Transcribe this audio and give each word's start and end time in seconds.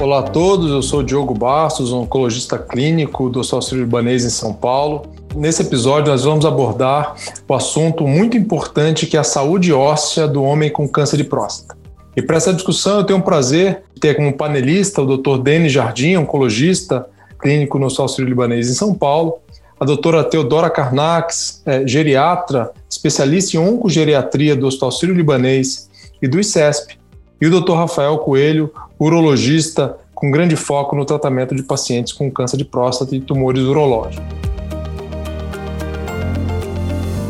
Olá 0.00 0.20
a 0.20 0.22
todos, 0.22 0.70
eu 0.70 0.80
sou 0.80 1.02
Diogo 1.02 1.34
Bastos, 1.34 1.92
oncologista 1.92 2.56
clínico 2.56 3.28
do 3.28 3.40
Hospital 3.40 3.80
Libanês 3.80 4.24
em 4.24 4.30
São 4.30 4.50
Paulo. 4.50 5.02
Nesse 5.36 5.60
episódio 5.60 6.10
nós 6.10 6.24
vamos 6.24 6.46
abordar 6.46 7.16
o 7.46 7.54
assunto 7.54 8.08
muito 8.08 8.34
importante 8.34 9.06
que 9.06 9.18
é 9.18 9.20
a 9.20 9.24
saúde 9.24 9.74
óssea 9.74 10.26
do 10.26 10.42
homem 10.42 10.70
com 10.70 10.88
câncer 10.88 11.18
de 11.18 11.24
próstata. 11.24 11.76
E 12.16 12.22
para 12.22 12.38
essa 12.38 12.54
discussão 12.54 12.96
eu 12.96 13.04
tenho 13.04 13.18
o 13.18 13.22
prazer 13.22 13.82
de 13.92 14.00
ter 14.00 14.16
como 14.16 14.32
panelista 14.32 15.02
o 15.02 15.18
Dr. 15.18 15.36
Denis 15.42 15.70
Jardim, 15.70 16.16
oncologista 16.16 17.06
clínico 17.38 17.78
no 17.78 17.84
Hospital 17.84 18.24
Libanês 18.24 18.70
em 18.70 18.74
São 18.74 18.94
Paulo, 18.94 19.34
a 19.78 19.84
doutora 19.84 20.24
Teodora 20.24 20.70
Carnax, 20.70 21.62
é, 21.66 21.86
geriatra, 21.86 22.70
especialista 22.88 23.58
em 23.58 23.60
oncogeriatria 23.60 24.56
do 24.56 24.66
Hospital 24.66 24.92
Sírio-Libanês 24.92 25.90
e 26.22 26.26
do 26.26 26.40
ICESP, 26.40 26.98
e 27.38 27.46
o 27.46 27.60
Dr. 27.60 27.72
Rafael 27.72 28.16
Coelho, 28.18 28.72
urologista 29.00 29.96
com 30.14 30.30
grande 30.30 30.54
foco 30.54 30.94
no 30.94 31.06
tratamento 31.06 31.54
de 31.54 31.62
pacientes 31.62 32.12
com 32.12 32.30
câncer 32.30 32.58
de 32.58 32.66
próstata 32.66 33.16
e 33.16 33.20
tumores 33.20 33.62
urológicos. 33.62 34.22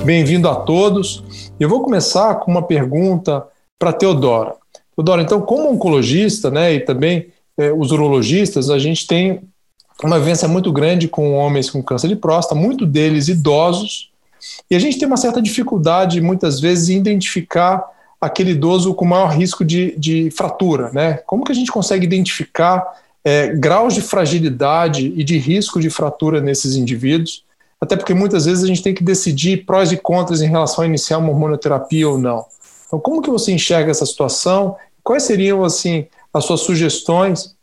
Bem-vindo 0.04 0.48
a 0.48 0.56
todos. 0.56 1.22
Eu 1.60 1.68
vou 1.68 1.80
começar 1.82 2.34
com 2.36 2.50
uma 2.50 2.62
pergunta 2.62 3.46
para 3.78 3.92
Teodora. 3.92 4.56
Teodora, 4.96 5.22
então, 5.22 5.40
como 5.40 5.70
oncologista, 5.70 6.50
né, 6.50 6.74
e 6.74 6.80
também 6.80 7.28
é, 7.56 7.72
os 7.72 7.92
urologistas, 7.92 8.68
a 8.68 8.78
gente 8.78 9.06
tem 9.06 9.40
uma 10.02 10.18
vivência 10.18 10.48
muito 10.48 10.72
grande 10.72 11.06
com 11.06 11.34
homens 11.34 11.70
com 11.70 11.80
câncer 11.80 12.08
de 12.08 12.16
próstata, 12.16 12.60
muito 12.60 12.84
deles 12.84 13.28
idosos, 13.28 14.10
e 14.68 14.74
a 14.74 14.78
gente 14.78 14.98
tem 14.98 15.06
uma 15.06 15.18
certa 15.18 15.40
dificuldade, 15.40 16.20
muitas 16.20 16.58
vezes, 16.58 16.88
em 16.88 16.96
identificar 16.96 17.84
aquele 18.20 18.50
idoso 18.50 18.94
com 18.94 19.04
maior 19.04 19.28
risco 19.28 19.64
de, 19.64 19.96
de 19.96 20.30
fratura, 20.30 20.90
né? 20.92 21.14
Como 21.26 21.44
que 21.44 21.52
a 21.52 21.54
gente 21.54 21.72
consegue 21.72 22.04
identificar 22.04 22.84
é, 23.24 23.48
graus 23.54 23.94
de 23.94 24.02
fragilidade 24.02 25.12
e 25.16 25.24
de 25.24 25.38
risco 25.38 25.80
de 25.80 25.88
fratura 25.88 26.40
nesses 26.40 26.76
indivíduos? 26.76 27.44
Até 27.80 27.96
porque 27.96 28.12
muitas 28.12 28.44
vezes 28.44 28.62
a 28.62 28.66
gente 28.66 28.82
tem 28.82 28.94
que 28.94 29.02
decidir 29.02 29.64
prós 29.64 29.90
e 29.90 29.96
contras 29.96 30.42
em 30.42 30.48
relação 30.48 30.84
a 30.84 30.86
iniciar 30.86 31.16
uma 31.16 31.30
hormonoterapia 31.30 32.08
ou 32.08 32.18
não. 32.18 32.44
Então, 32.86 33.00
como 33.00 33.22
que 33.22 33.30
você 33.30 33.52
enxerga 33.52 33.90
essa 33.90 34.04
situação? 34.04 34.76
Quais 35.02 35.22
seriam, 35.22 35.64
assim, 35.64 36.06
as 36.34 36.44
suas 36.44 36.60
sugestões 36.60 37.56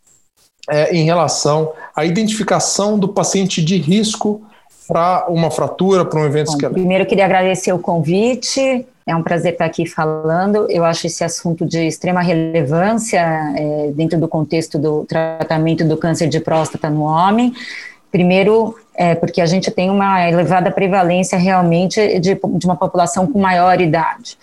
é, 0.69 0.95
em 0.95 1.05
relação 1.05 1.71
à 1.95 2.03
identificação 2.03 2.97
do 2.97 3.09
paciente 3.09 3.63
de 3.63 3.77
risco 3.77 4.41
para 4.87 5.25
uma 5.27 5.51
fratura, 5.51 6.05
para 6.05 6.19
um 6.19 6.25
evento 6.25 6.49
esquelético? 6.49 6.73
Primeiro, 6.73 7.03
eu 7.03 7.07
queria 7.07 7.25
agradecer 7.25 7.73
o 7.73 7.79
convite. 7.79 8.85
É 9.05 9.15
um 9.15 9.23
prazer 9.23 9.53
estar 9.53 9.65
aqui 9.65 9.85
falando. 9.85 10.69
Eu 10.69 10.83
acho 10.83 11.07
esse 11.07 11.23
assunto 11.23 11.65
de 11.65 11.87
extrema 11.87 12.21
relevância 12.21 13.19
é, 13.55 13.91
dentro 13.93 14.19
do 14.19 14.27
contexto 14.27 14.77
do 14.77 15.05
tratamento 15.05 15.85
do 15.85 15.97
câncer 15.97 16.27
de 16.27 16.39
próstata 16.39 16.89
no 16.89 17.03
homem. 17.03 17.53
Primeiro, 18.11 18.75
é, 18.95 19.15
porque 19.15 19.41
a 19.41 19.45
gente 19.45 19.69
tem 19.69 19.89
uma 19.89 20.27
elevada 20.27 20.71
prevalência 20.71 21.37
realmente 21.37 22.19
de, 22.19 22.35
de 22.35 22.65
uma 22.65 22.75
população 22.75 23.27
com 23.27 23.39
maior 23.39 23.79
idade. 23.79 24.37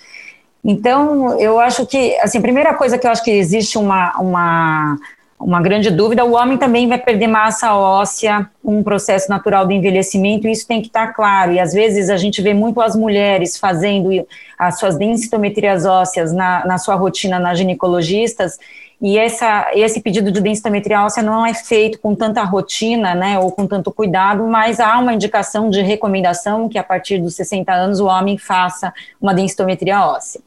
Então, 0.65 1.39
eu 1.39 1.61
acho 1.61 1.85
que, 1.85 2.17
assim, 2.21 2.39
a 2.39 2.41
primeira 2.41 2.73
coisa 2.73 2.97
que 2.97 3.07
eu 3.07 3.11
acho 3.11 3.23
que 3.23 3.31
existe 3.31 3.77
uma, 3.77 4.19
uma 4.19 4.99
uma 5.45 5.61
grande 5.61 5.91
dúvida. 5.91 6.25
O 6.25 6.33
homem 6.33 6.57
também 6.57 6.89
vai 6.89 6.99
perder 6.99 7.27
massa 7.27 7.75
óssea 7.75 8.49
com 8.65 8.79
um 8.79 8.83
processo 8.83 9.29
natural 9.29 9.67
do 9.67 9.73
envelhecimento, 9.73 10.49
e 10.49 10.53
isso 10.53 10.67
tem 10.67 10.81
que 10.81 10.87
estar 10.87 11.09
claro. 11.09 11.53
E 11.53 11.61
às 11.61 11.75
vezes 11.75 12.09
a 12.09 12.17
gente 12.17 12.41
vê 12.41 12.55
muito 12.55 12.81
as 12.81 12.97
mulheres 12.97 13.59
fazendo 13.59 14.27
as 14.59 14.79
suas 14.79 14.97
densitometrias 14.97 15.85
ósseas 15.85 16.33
na, 16.33 16.65
na 16.65 16.79
sua 16.79 16.95
rotina 16.95 17.39
nas 17.39 17.59
ginecologistas, 17.59 18.59
e 19.03 19.19
essa, 19.19 19.71
esse 19.75 20.01
pedido 20.01 20.33
de 20.33 20.41
densitometria 20.41 21.05
óssea 21.05 21.23
não 21.23 21.45
é 21.45 21.53
feito 21.53 21.99
com 21.99 22.15
tanta 22.15 22.43
rotina, 22.43 23.15
né, 23.15 23.39
ou 23.39 23.53
com 23.53 23.67
tanto 23.67 23.93
cuidado, 23.93 24.47
mas 24.47 24.81
há 24.81 24.99
uma 24.99 25.13
indicação 25.13 25.69
de 25.69 25.83
recomendação 25.83 26.71
que 26.71 26.79
a 26.79 26.83
partir 26.83 27.19
dos 27.19 27.35
60 27.35 27.71
anos 27.71 28.01
o 28.01 28.07
homem 28.07 28.39
faça 28.39 28.95
uma 29.21 29.35
densitometria 29.35 30.07
óssea. 30.07 30.41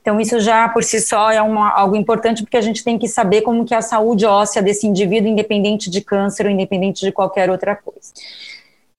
Então, 0.00 0.20
isso 0.20 0.40
já 0.40 0.68
por 0.68 0.82
si 0.82 1.00
só 1.00 1.30
é 1.30 1.42
uma, 1.42 1.70
algo 1.70 1.94
importante, 1.94 2.42
porque 2.42 2.56
a 2.56 2.62
gente 2.62 2.82
tem 2.82 2.98
que 2.98 3.06
saber 3.06 3.42
como 3.42 3.64
que 3.64 3.74
é 3.74 3.76
a 3.76 3.82
saúde 3.82 4.24
óssea 4.24 4.62
desse 4.62 4.86
indivíduo, 4.86 5.28
independente 5.28 5.90
de 5.90 6.00
câncer 6.00 6.46
ou 6.46 6.52
independente 6.52 7.04
de 7.04 7.12
qualquer 7.12 7.50
outra 7.50 7.76
coisa. 7.76 8.12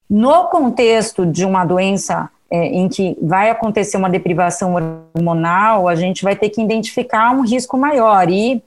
No 0.10 0.46
contexto 0.46 1.26
de 1.26 1.46
uma 1.46 1.66
doença 1.66 2.30
é, 2.52 2.66
em 2.66 2.88
que 2.90 3.18
vai 3.22 3.50
acontecer 3.50 3.98
uma 3.98 4.10
deprivação 4.10 4.76
hormonal, 5.16 5.88
a 5.88 5.96
gente 5.96 6.24
vai 6.24 6.36
ter 6.36 6.50
que 6.50 6.62
identificar 6.62 7.32
um 7.32 7.42
risco 7.42 7.78
maior 7.78 8.30
e 8.30 8.62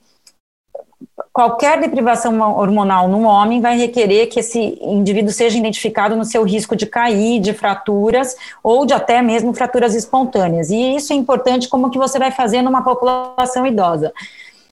qualquer 1.31 1.79
deprivação 1.79 2.39
hormonal 2.57 3.07
no 3.07 3.23
homem 3.23 3.61
vai 3.61 3.77
requerer 3.77 4.27
que 4.27 4.39
esse 4.39 4.77
indivíduo 4.81 5.31
seja 5.31 5.57
identificado 5.57 6.15
no 6.15 6.25
seu 6.25 6.43
risco 6.43 6.75
de 6.75 6.85
cair, 6.85 7.39
de 7.39 7.53
fraturas 7.53 8.35
ou 8.61 8.85
de 8.85 8.93
até 8.93 9.21
mesmo 9.21 9.53
fraturas 9.53 9.95
espontâneas. 9.95 10.69
E 10.69 10.95
isso 10.95 11.13
é 11.13 11.15
importante 11.15 11.69
como 11.69 11.89
que 11.89 11.97
você 11.97 12.19
vai 12.19 12.31
fazer 12.31 12.61
numa 12.61 12.83
população 12.83 13.65
idosa. 13.65 14.11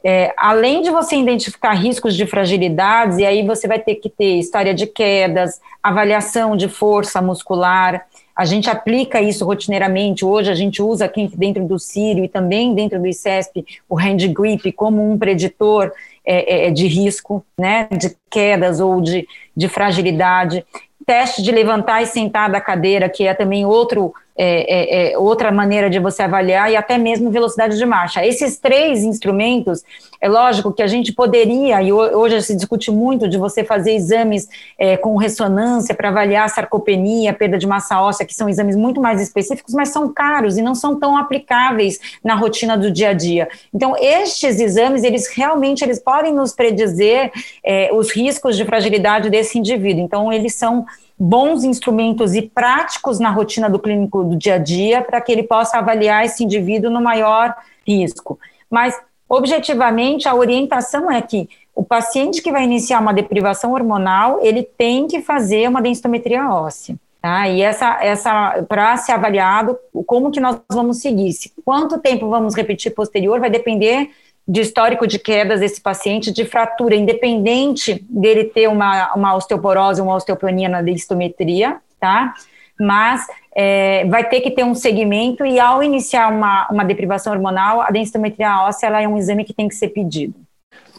É, 0.06 0.34
além 0.36 0.82
de 0.82 0.90
você 0.90 1.16
identificar 1.16 1.72
riscos 1.72 2.14
de 2.14 2.26
fragilidades, 2.28 3.20
e 3.20 3.26
aí 3.26 3.46
você 3.46 3.70
vai 3.70 3.80
ter 3.80 3.96
que 3.96 4.10
ter 4.10 4.38
história 4.38 4.74
de 4.74 4.86
quedas, 4.86 5.62
avaliação 5.82 6.58
de 6.58 6.68
força 6.68 7.22
muscular, 7.22 8.06
a 8.36 8.46
gente 8.46 8.70
aplica 8.70 9.22
isso 9.22 9.46
rotineiramente. 9.46 10.26
Hoje 10.26 10.52
a 10.52 10.56
gente 10.56 10.82
usa 10.82 11.06
aqui 11.06 11.30
dentro 11.36 11.64
do 11.66 11.80
Sírio 11.80 12.26
e 12.26 12.28
também 12.28 12.74
dentro 12.74 13.00
do 13.00 13.08
ICESP 13.08 13.66
o 13.88 13.98
hand 13.98 14.28
grip 14.34 14.72
como 14.74 15.10
um 15.10 15.18
preditor 15.18 15.92
é, 16.26 16.68
é, 16.68 16.72
de 16.72 16.88
risco, 16.88 17.46
né, 17.58 17.88
de 17.92 18.16
quedas 18.30 18.80
ou 18.80 19.02
de, 19.02 19.28
de 19.56 19.68
fragilidade. 19.68 20.66
Teste 21.06 21.42
de 21.42 21.52
levantar 21.52 22.02
e 22.02 22.06
sentar 22.06 22.50
da 22.50 22.62
cadeira, 22.62 23.10
que 23.10 23.28
é 23.28 23.34
também 23.34 23.66
outro 23.66 24.14
é, 24.36 25.12
é, 25.12 25.14
é, 25.14 25.18
outra 25.18 25.52
maneira 25.52 25.90
de 25.90 26.00
você 26.00 26.24
avaliar 26.24 26.72
e 26.72 26.76
até 26.76 26.98
mesmo 26.98 27.30
velocidade 27.30 27.78
de 27.78 27.86
marcha. 27.86 28.26
Esses 28.26 28.58
três 28.58 29.04
instrumentos, 29.04 29.84
é 30.20 30.28
lógico 30.28 30.72
que 30.72 30.82
a 30.82 30.88
gente 30.88 31.12
poderia, 31.12 31.82
e 31.82 31.92
hoje 31.92 32.42
se 32.42 32.56
discute 32.56 32.90
muito 32.90 33.28
de 33.28 33.38
você 33.38 33.64
fazer 33.64 33.94
exames 33.94 34.48
é, 34.78 34.98
com 34.98 35.16
ressonância 35.18 35.94
para 35.94 36.10
avaliar 36.10 36.50
sarcopenia, 36.50 37.34
perda 37.34 37.58
de 37.58 37.68
massa 37.68 38.02
óssea, 38.02 38.26
que 38.26 38.34
são 38.34 38.50
exames 38.50 38.76
muito 38.76 39.02
mais 39.02 39.22
específicos, 39.22 39.74
mas 39.74 39.90
são 39.90 40.12
caros 40.12 40.58
e 40.58 40.62
não 40.62 40.74
são 40.74 41.00
tão 41.00 41.16
aplicáveis 41.18 42.00
na 42.24 42.36
rotina 42.36 42.78
do 42.78 42.90
dia 42.90 43.10
a 43.10 43.14
dia. 43.14 43.48
Então, 43.74 43.96
estes 44.00 44.60
exames, 44.60 45.04
eles 45.04 45.28
realmente 45.28 45.84
eles 45.84 46.00
podem 46.00 46.34
nos 46.34 46.54
predizer 46.54 47.32
é, 47.64 47.90
os 47.94 48.12
riscos 48.12 48.58
de 48.58 48.66
fragilidade 48.66 49.30
desse 49.30 49.60
indivíduo. 49.60 50.04
Então, 50.04 50.32
eles 50.32 50.56
são 50.56 50.86
bons 51.24 51.64
instrumentos 51.64 52.36
e 52.36 52.42
práticos 52.42 53.18
na 53.18 53.30
rotina 53.30 53.70
do 53.70 53.80
clínico 53.80 54.26
do 54.26 54.36
dia 54.36 54.56
a 54.56 54.58
dia 54.58 55.02
para 55.02 55.22
que 55.22 55.32
ele 55.32 55.44
possa 55.44 55.78
avaliar 55.78 56.26
esse 56.26 56.44
indivíduo 56.44 56.92
no 56.92 57.02
maior 57.02 57.56
risco. 57.88 58.38
Mas, 58.70 59.00
objetivamente, 59.30 60.28
a 60.28 60.36
orientação 60.36 61.10
é 61.10 61.22
que 61.22 61.48
o 61.74 61.82
paciente 61.82 62.42
que 62.42 62.52
vai 62.52 62.66
iniciar 62.66 63.00
uma 63.00 63.14
deprivação 63.14 63.72
hormonal, 63.72 64.40
ele 64.42 64.64
tem 64.64 65.08
que 65.08 65.22
fazer 65.22 65.70
uma 65.70 65.82
densitometria 65.82 66.50
óssea. 66.50 66.98
Tá? 67.22 67.48
E 67.48 67.62
essa, 67.62 68.04
essa 68.04 68.66
para 68.68 68.98
ser 68.98 69.14
avaliado, 69.14 69.78
como 70.06 70.30
que 70.30 70.42
nós 70.42 70.60
vamos 70.70 70.98
seguir? 70.98 71.32
Se, 71.32 71.54
quanto 71.64 72.00
tempo 72.00 72.30
vamos 72.30 72.54
repetir 72.54 72.94
posterior 72.94 73.40
vai 73.40 73.50
depender 73.50 74.10
de 74.48 74.62
histórico 74.62 75.08
de 75.08 75.18
quedas 75.18 75.62
desse 75.62 75.80
paciente, 75.80 76.32
de 76.32 76.46
fratura, 76.46 76.96
independente 76.96 78.06
dele 78.10 78.46
ter 78.46 78.68
uma, 78.68 79.14
uma 79.14 79.36
osteoporose, 79.36 80.02
uma 80.02 80.16
osteopenia 80.16 80.68
na 80.68 80.82
densitometria, 80.82 81.78
tá? 82.00 82.34
Mas 82.80 83.26
é, 83.56 84.06
vai 84.06 84.28
ter 84.28 84.42
que 84.42 84.52
ter 84.52 84.64
um 84.64 84.76
segmento 84.76 85.46
e 85.46 85.60
ao 85.60 85.82
iniciar 85.82 86.32
uma, 86.32 86.68
uma 86.70 86.84
deprivação 86.84 87.32
hormonal, 87.32 87.82
a 87.82 87.90
densitometria 87.90 88.62
óssea 88.64 88.88
ela 88.88 89.02
é 89.02 89.08
um 89.08 89.18
exame 89.18 89.46
que 89.46 89.54
tem 89.54 89.68
que 89.68 89.76
ser 89.76 89.90
pedido. 89.90 90.36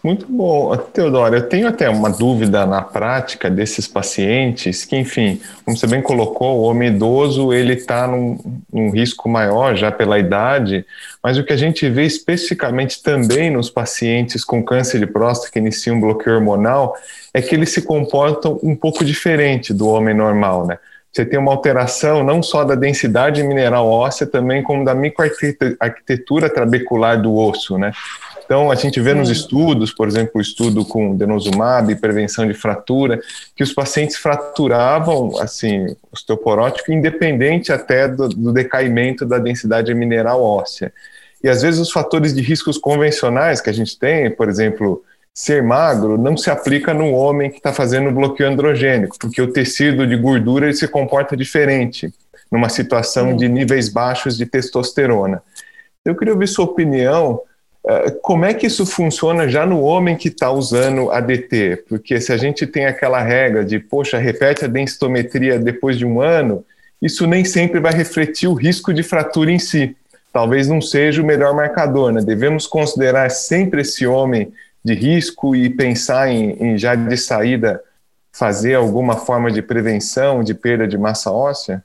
Muito 0.05 0.27
bom. 0.29 0.77
Teodoro, 0.77 1.35
eu 1.35 1.49
tenho 1.49 1.67
até 1.67 1.89
uma 1.89 2.11
dúvida 2.11 2.67
na 2.67 2.83
prática 2.83 3.49
desses 3.49 3.89
pacientes 3.89 4.85
que, 4.85 4.95
enfim, 4.95 5.41
como 5.65 5.75
você 5.75 5.87
bem 5.87 6.03
colocou, 6.03 6.59
o 6.59 6.65
homem 6.65 6.91
idoso 6.91 7.55
ele 7.55 7.73
está 7.73 8.07
num, 8.07 8.39
num, 8.71 8.91
risco 8.91 9.31
maior 9.31 9.75
já 9.75 9.91
pela 9.91 10.19
idade, 10.19 10.85
mas 11.23 11.39
o 11.39 11.43
que 11.43 11.55
a 11.55 11.57
gente 11.57 11.89
vê 11.89 12.05
especificamente 12.05 13.03
também 13.03 13.49
nos 13.49 13.71
pacientes 13.71 14.45
com 14.45 14.63
câncer 14.63 14.99
de 14.99 15.07
próstata 15.07 15.51
que 15.51 15.59
iniciam 15.59 15.97
um 15.97 16.01
bloqueio 16.01 16.37
hormonal 16.37 16.95
é 17.33 17.41
que 17.41 17.55
eles 17.55 17.71
se 17.71 17.81
comportam 17.81 18.61
um 18.63 18.77
pouco 18.77 19.07
diferente 19.07 19.73
do 19.73 19.89
homem 19.89 20.15
normal, 20.15 20.67
né? 20.67 20.79
Você 21.11 21.25
tem 21.25 21.39
uma 21.39 21.53
alteração 21.53 22.23
não 22.23 22.43
só 22.43 22.63
da 22.65 22.75
densidade 22.75 23.43
mineral 23.43 23.89
óssea, 23.89 24.27
também 24.27 24.63
como 24.63 24.85
da 24.85 24.95
microarquitetura 24.95 26.51
trabecular 26.51 27.23
do 27.23 27.35
osso, 27.35 27.79
né? 27.79 27.93
Então, 28.45 28.71
a 28.71 28.75
gente 28.75 29.01
vê 29.01 29.15
nos 29.15 29.31
estudos, 29.31 29.93
por 29.93 30.07
exemplo, 30.07 30.33
o 30.35 30.41
estudo 30.41 30.85
com 30.85 31.17
denosumab, 31.17 31.95
prevenção 31.97 32.47
de 32.47 32.55
fratura, 32.55 33.21
que 33.57 33.63
os 33.63 33.73
pacientes 33.73 34.17
fraturavam, 34.17 35.39
assim, 35.41 35.97
osteoporótico, 36.13 36.93
independente 36.93 37.73
até 37.73 38.07
do, 38.07 38.29
do 38.29 38.53
decaimento 38.53 39.25
da 39.25 39.39
densidade 39.39 39.95
mineral 39.95 40.43
óssea. 40.43 40.93
E 41.43 41.49
às 41.49 41.63
vezes 41.63 41.81
os 41.81 41.91
fatores 41.91 42.35
de 42.35 42.43
riscos 42.43 42.79
convencionais 42.79 43.61
que 43.61 43.71
a 43.71 43.73
gente 43.73 43.99
tem, 43.99 44.31
por 44.31 44.49
exemplo, 44.49 45.03
ser 45.35 45.63
magro 45.63 46.17
não 46.17 46.37
se 46.37 46.49
aplica 46.49 46.95
no 46.95 47.13
homem 47.13 47.51
que 47.51 47.57
está 47.57 47.73
fazendo 47.73 48.13
bloqueio 48.13 48.49
androgênico, 48.49 49.19
porque 49.19 49.43
o 49.43 49.53
tecido 49.53 50.07
de 50.07 50.17
gordura 50.17 50.67
ele 50.67 50.75
se 50.75 50.87
comporta 50.87 51.37
diferente 51.37 52.13
numa 52.51 52.69
situação 52.69 53.37
de 53.37 53.49
níveis 53.49 53.89
baixos 53.89 54.37
de 54.37 54.47
testosterona. 54.47 55.43
Eu 56.05 56.15
queria 56.15 56.33
ouvir 56.33 56.47
sua 56.47 56.67
opinião. 56.67 57.41
Eh, 57.87 58.11
como 58.23 58.45
é 58.45 58.55
que 58.55 58.67
isso 58.67 58.87
funciona 58.87 59.49
já 59.49 59.67
no 59.67 59.83
homem 59.83 60.17
que 60.17 60.29
está 60.29 60.51
usando 60.51 61.11
ADT? 61.11 61.85
Porque 61.89 62.21
se 62.21 62.33
a 62.33 62.37
gente 62.37 62.67
tem 62.67 62.87
aquela 62.87 63.21
regra 63.21 63.65
de, 63.65 63.79
poxa, 63.79 64.19
repete 64.19 64.65
a 64.65 64.69
densitometria 64.69 65.59
depois 65.59 65.99
de 65.99 66.07
um 66.07 66.21
ano, 66.21 66.65
isso 67.01 67.27
nem 67.27 67.45
sempre 67.45 67.81
vai 67.81 67.93
refletir 67.93 68.49
o 68.49 68.55
risco 68.55 68.93
de 68.93 69.03
fratura 69.03 69.51
em 69.51 69.59
si. 69.59 69.95
Talvez 70.33 70.67
não 70.67 70.81
seja 70.81 71.23
o 71.23 71.27
melhor 71.27 71.55
marcador, 71.55 72.11
né? 72.13 72.23
Devemos 72.23 72.67
considerar 72.67 73.31
sempre 73.31 73.83
esse 73.83 74.07
homem 74.07 74.53
de 74.85 74.95
risco 74.95 75.55
e 75.55 75.71
pensar 75.71 76.29
em, 76.29 76.53
em 76.61 76.79
já 76.79 76.95
de 76.95 77.17
saída 77.17 77.81
fazer 78.33 78.75
alguma 78.75 79.17
forma 79.17 79.51
de 79.51 79.63
prevenção 79.63 80.43
de 80.43 80.55
perda 80.55 80.89
de 80.89 80.99
massa 80.99 81.31
óssea? 81.31 81.85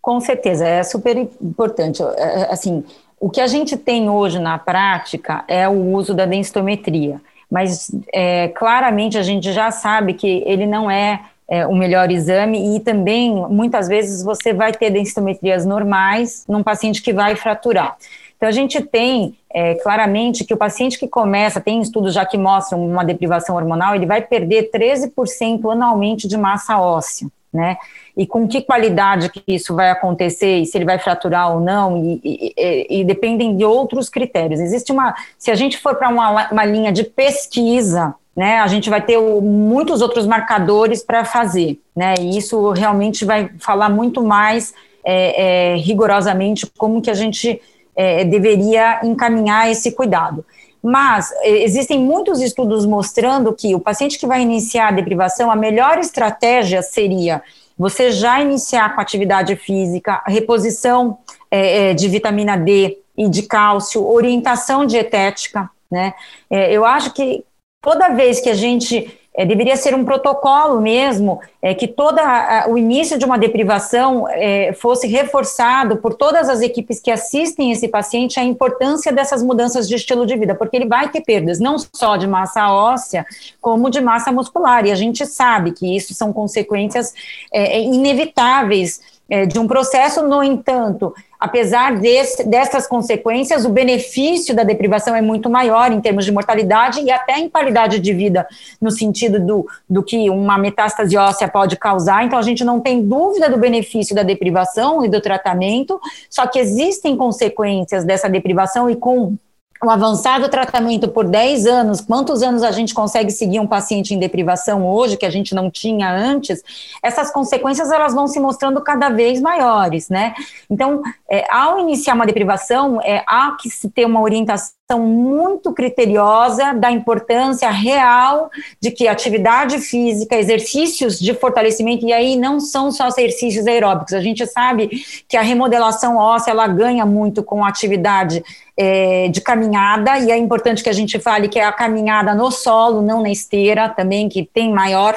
Com 0.00 0.20
certeza, 0.20 0.66
é 0.66 0.82
super 0.82 1.16
importante. 1.16 2.02
É, 2.02 2.06
é, 2.06 2.52
assim, 2.52 2.84
o 3.18 3.30
que 3.30 3.40
a 3.40 3.46
gente 3.46 3.76
tem 3.76 4.08
hoje 4.08 4.38
na 4.38 4.58
prática 4.58 5.44
é 5.48 5.68
o 5.68 5.92
uso 5.92 6.14
da 6.14 6.26
densitometria, 6.26 7.20
mas 7.50 7.90
é, 8.12 8.48
claramente 8.48 9.16
a 9.16 9.22
gente 9.22 9.52
já 9.52 9.70
sabe 9.70 10.14
que 10.14 10.42
ele 10.46 10.66
não 10.66 10.90
é, 10.90 11.20
é, 11.48 11.66
o 11.66 11.74
melhor 11.74 12.10
exame 12.10 12.76
e 12.76 12.80
também 12.80 13.34
muitas 13.48 13.88
vezes 13.88 14.22
você 14.22 14.52
vai 14.52 14.72
ter 14.72 14.90
densitometrias 14.90 15.64
normais 15.64 16.44
num 16.48 16.62
paciente 16.62 17.02
que 17.02 17.12
vai 17.12 17.36
fraturar. 17.36 17.96
Então, 18.36 18.48
a 18.48 18.52
gente 18.52 18.80
tem 18.82 19.36
é, 19.50 19.74
claramente 19.76 20.44
que 20.44 20.52
o 20.52 20.56
paciente 20.56 20.98
que 20.98 21.08
começa, 21.08 21.60
tem 21.60 21.80
estudos 21.80 22.12
já 22.12 22.26
que 22.26 22.36
mostram 22.36 22.84
uma 22.84 23.04
deprivação 23.04 23.56
hormonal, 23.56 23.94
ele 23.94 24.04
vai 24.04 24.20
perder 24.20 24.70
13% 24.70 25.72
anualmente 25.72 26.26
de 26.26 26.36
massa 26.36 26.78
óssea, 26.78 27.28
né? 27.54 27.76
E 28.16 28.26
com 28.26 28.48
que 28.48 28.60
qualidade 28.60 29.30
que 29.30 29.42
isso 29.46 29.74
vai 29.74 29.90
acontecer, 29.90 30.58
e 30.58 30.66
se 30.66 30.76
ele 30.76 30.84
vai 30.84 30.98
fraturar 30.98 31.54
ou 31.54 31.60
não, 31.60 31.96
e, 31.96 32.20
e, 32.24 33.00
e 33.00 33.04
dependem 33.04 33.56
de 33.56 33.64
outros 33.64 34.08
critérios. 34.08 34.60
Existe 34.60 34.90
uma, 34.90 35.14
se 35.38 35.52
a 35.52 35.54
gente 35.54 35.78
for 35.78 35.94
para 35.94 36.08
uma, 36.08 36.50
uma 36.50 36.64
linha 36.64 36.92
de 36.92 37.04
pesquisa, 37.04 38.14
né, 38.36 38.58
a 38.58 38.66
gente 38.66 38.90
vai 38.90 39.00
ter 39.00 39.16
o, 39.16 39.40
muitos 39.40 40.02
outros 40.02 40.26
marcadores 40.26 41.04
para 41.04 41.24
fazer, 41.24 41.78
né? 41.94 42.14
E 42.18 42.36
isso 42.36 42.70
realmente 42.72 43.24
vai 43.24 43.48
falar 43.60 43.88
muito 43.88 44.24
mais 44.24 44.74
é, 45.04 45.74
é, 45.74 45.76
rigorosamente 45.76 46.66
como 46.76 47.00
que 47.00 47.10
a 47.10 47.14
gente 47.14 47.62
é, 47.94 48.24
deveria 48.24 49.00
encaminhar 49.04 49.70
esse 49.70 49.92
cuidado. 49.92 50.44
Mas 50.84 51.32
é, 51.40 51.62
existem 51.62 51.98
muitos 51.98 52.42
estudos 52.42 52.84
mostrando 52.84 53.54
que 53.54 53.74
o 53.74 53.80
paciente 53.80 54.18
que 54.18 54.26
vai 54.26 54.42
iniciar 54.42 54.88
a 54.88 54.92
deprivação, 54.92 55.50
a 55.50 55.56
melhor 55.56 55.98
estratégia 55.98 56.82
seria 56.82 57.42
você 57.76 58.12
já 58.12 58.40
iniciar 58.40 58.94
com 58.94 59.00
atividade 59.00 59.56
física, 59.56 60.22
reposição 60.26 61.18
é 61.50 61.94
de 61.94 62.08
vitamina 62.08 62.56
D 62.56 62.98
e 63.16 63.28
de 63.28 63.44
cálcio, 63.44 64.04
orientação 64.04 64.84
dietética, 64.84 65.70
né? 65.90 66.14
É, 66.50 66.72
eu 66.72 66.84
acho 66.84 67.12
que 67.12 67.44
toda 67.80 68.10
vez 68.10 68.40
que 68.40 68.50
a 68.50 68.54
gente 68.54 69.20
é, 69.36 69.44
deveria 69.44 69.76
ser 69.76 69.94
um 69.94 70.04
protocolo 70.04 70.80
mesmo, 70.80 71.40
é, 71.60 71.74
que 71.74 71.88
todo 71.88 72.20
o 72.68 72.78
início 72.78 73.18
de 73.18 73.24
uma 73.24 73.36
deprivação 73.36 74.28
é, 74.28 74.72
fosse 74.72 75.08
reforçado 75.08 75.96
por 75.96 76.14
todas 76.14 76.48
as 76.48 76.60
equipes 76.60 77.00
que 77.00 77.10
assistem 77.10 77.72
esse 77.72 77.88
paciente 77.88 78.38
a 78.38 78.44
importância 78.44 79.12
dessas 79.12 79.42
mudanças 79.42 79.88
de 79.88 79.96
estilo 79.96 80.24
de 80.24 80.36
vida, 80.36 80.54
porque 80.54 80.76
ele 80.76 80.86
vai 80.86 81.08
ter 81.08 81.20
perdas 81.22 81.58
não 81.58 81.76
só 81.78 82.16
de 82.16 82.28
massa 82.28 82.70
óssea, 82.70 83.26
como 83.60 83.90
de 83.90 84.00
massa 84.00 84.30
muscular, 84.30 84.86
e 84.86 84.92
a 84.92 84.94
gente 84.94 85.26
sabe 85.26 85.72
que 85.72 85.96
isso 85.96 86.14
são 86.14 86.32
consequências 86.32 87.12
é, 87.52 87.80
inevitáveis 87.80 89.00
é, 89.28 89.46
de 89.46 89.58
um 89.58 89.66
processo, 89.66 90.22
no 90.22 90.42
entanto, 90.44 91.14
apesar 91.44 91.98
desse, 91.98 92.42
dessas 92.44 92.86
consequências, 92.86 93.66
o 93.66 93.68
benefício 93.68 94.56
da 94.56 94.64
deprivação 94.64 95.14
é 95.14 95.20
muito 95.20 95.50
maior 95.50 95.92
em 95.92 96.00
termos 96.00 96.24
de 96.24 96.32
mortalidade 96.32 97.02
e 97.02 97.10
até 97.10 97.38
em 97.38 97.50
qualidade 97.50 97.98
de 97.98 98.14
vida, 98.14 98.48
no 98.80 98.90
sentido 98.90 99.38
do, 99.38 99.66
do 99.88 100.02
que 100.02 100.30
uma 100.30 100.56
metástase 100.56 101.14
óssea 101.18 101.46
pode 101.46 101.76
causar. 101.76 102.24
Então, 102.24 102.38
a 102.38 102.42
gente 102.42 102.64
não 102.64 102.80
tem 102.80 103.06
dúvida 103.06 103.50
do 103.50 103.58
benefício 103.58 104.14
da 104.14 104.22
deprivação 104.22 105.04
e 105.04 105.08
do 105.08 105.20
tratamento, 105.20 106.00
só 106.30 106.46
que 106.46 106.58
existem 106.58 107.14
consequências 107.14 108.04
dessa 108.04 108.26
deprivação 108.26 108.88
e 108.88 108.96
com 108.96 109.36
o 109.84 109.90
avançado 109.90 110.48
tratamento 110.48 111.08
por 111.08 111.26
10 111.26 111.66
anos, 111.66 112.00
quantos 112.00 112.42
anos 112.42 112.62
a 112.62 112.70
gente 112.70 112.94
consegue 112.94 113.30
seguir 113.30 113.60
um 113.60 113.66
paciente 113.66 114.14
em 114.14 114.18
deprivação 114.18 114.86
hoje, 114.86 115.16
que 115.16 115.26
a 115.26 115.30
gente 115.30 115.54
não 115.54 115.70
tinha 115.70 116.10
antes, 116.10 116.62
essas 117.02 117.30
consequências 117.30 117.90
elas 117.90 118.14
vão 118.14 118.26
se 118.26 118.40
mostrando 118.40 118.80
cada 118.80 119.08
vez 119.08 119.40
maiores, 119.40 120.08
né? 120.08 120.34
Então, 120.70 121.02
é, 121.28 121.44
ao 121.52 121.78
iniciar 121.80 122.14
uma 122.14 122.26
deprivação, 122.26 123.00
é, 123.02 123.22
há 123.26 123.56
que 123.60 123.68
se 123.68 123.90
ter 123.90 124.06
uma 124.06 124.20
orientação 124.20 124.74
muito 124.92 125.72
criteriosa 125.72 126.74
da 126.74 126.90
importância 126.90 127.70
real 127.70 128.50
de 128.78 128.90
que 128.90 129.08
atividade 129.08 129.78
física, 129.78 130.36
exercícios 130.36 131.18
de 131.18 131.32
fortalecimento, 131.32 132.04
e 132.04 132.12
aí 132.12 132.36
não 132.36 132.60
são 132.60 132.92
só 132.92 133.08
exercícios 133.08 133.66
aeróbicos, 133.66 134.12
a 134.12 134.20
gente 134.20 134.46
sabe 134.46 134.90
que 135.26 135.38
a 135.38 135.42
remodelação 135.42 136.18
óssea, 136.18 136.50
ela 136.50 136.66
ganha 136.66 137.06
muito 137.06 137.42
com 137.42 137.64
a 137.64 137.68
atividade 137.68 138.44
é, 138.76 139.28
de 139.28 139.40
caminhada, 139.40 140.18
e 140.18 140.30
é 140.30 140.36
importante 140.36 140.82
que 140.82 140.90
a 140.90 140.94
gente 140.94 141.18
fale 141.18 141.48
que 141.48 141.58
é 141.58 141.64
a 141.64 141.72
caminhada 141.72 142.34
no 142.34 142.50
solo, 142.50 143.00
não 143.00 143.22
na 143.22 143.30
esteira, 143.30 143.88
também, 143.88 144.28
que 144.28 144.44
tem 144.44 144.70
maior 144.70 145.16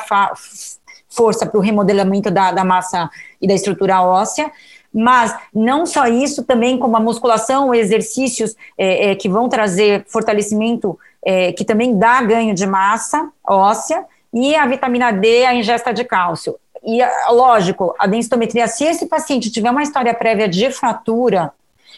força 1.09 1.45
para 1.45 1.57
o 1.57 1.61
remodelamento 1.61 2.31
da, 2.31 2.51
da 2.51 2.63
massa 2.63 3.09
e 3.41 3.47
da 3.47 3.53
estrutura 3.53 4.01
óssea, 4.01 4.49
mas 4.97 5.37
não 5.53 5.85
só 5.85 6.07
isso, 6.07 6.43
também 6.43 6.75
como 6.79 6.97
a 6.97 6.99
musculação, 6.99 7.73
exercícios 7.73 8.55
é, 8.75 9.11
é, 9.11 9.15
que 9.15 9.29
vão 9.29 9.47
trazer 9.47 10.03
fortalecimento, 10.07 10.97
é, 11.23 11.51
que 11.51 11.63
também 11.63 11.97
dá 11.99 12.19
ganho 12.23 12.55
de 12.55 12.65
massa 12.65 13.29
óssea, 13.47 14.03
e 14.33 14.55
a 14.55 14.65
vitamina 14.65 15.11
D, 15.11 15.45
a 15.45 15.53
ingesta 15.53 15.93
de 15.93 16.03
cálcio. 16.03 16.55
E, 16.83 16.99
lógico, 17.29 17.93
a 17.99 18.07
densitometria, 18.07 18.67
se 18.67 18.85
esse 18.85 19.05
paciente 19.05 19.51
tiver 19.51 19.69
uma 19.69 19.83
história 19.83 20.13
prévia 20.15 20.47
de 20.47 20.71
fratura, 20.71 21.51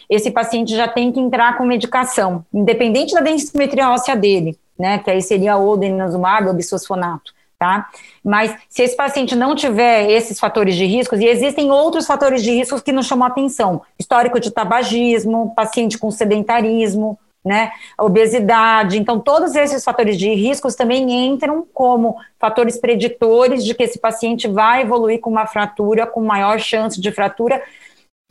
esse 0.10 0.30
paciente 0.30 0.76
já 0.76 0.88
tem 0.88 1.10
que 1.10 1.22
entrar 1.22 1.58
com 1.58 1.64
medicação, 1.64 2.46
independente 2.54 3.14
da 3.14 3.22
densitometria 3.22 3.92
óssea 3.92 4.16
dele, 4.16 4.58
né, 4.78 5.00
que 5.00 5.10
aí 5.10 5.22
seria 5.22 5.56
o 5.56 5.78
denosumab 5.78 6.48
ou 6.48 6.54
bisfosfonato, 6.54 7.34
tá? 7.60 7.90
Mas 8.24 8.56
se 8.70 8.82
esse 8.82 8.96
paciente 8.96 9.36
não 9.36 9.54
tiver 9.54 10.10
esses 10.10 10.40
fatores 10.40 10.76
de 10.76 10.86
riscos, 10.86 11.20
e 11.20 11.26
existem 11.26 11.70
outros 11.70 12.08
fatores 12.08 12.42
de 12.42 12.52
riscos 12.52 12.82
que 12.82 12.94
nos 12.94 13.06
chamam 13.06 13.28
a 13.28 13.30
atenção, 13.30 13.82
histórico 14.00 14.40
de 14.40 14.50
tabagismo, 14.50 15.54
paciente 15.54 15.98
com 15.98 16.10
sedentarismo, 16.10 17.20
né, 17.44 17.72
obesidade, 17.98 18.98
então 18.98 19.20
todos 19.20 19.56
esses 19.56 19.84
fatores 19.84 20.18
de 20.18 20.34
riscos 20.34 20.76
também 20.76 21.10
entram 21.26 21.66
como 21.74 22.18
fatores 22.38 22.78
preditores 22.78 23.64
de 23.64 23.74
que 23.74 23.84
esse 23.84 23.98
paciente 23.98 24.48
vai 24.48 24.82
evoluir 24.82 25.20
com 25.20 25.30
uma 25.30 25.48
fratura, 25.48 26.06
com 26.06 26.22
maior 26.22 26.60
chance 26.60 27.00
de 27.00 27.12
fratura, 27.12 27.62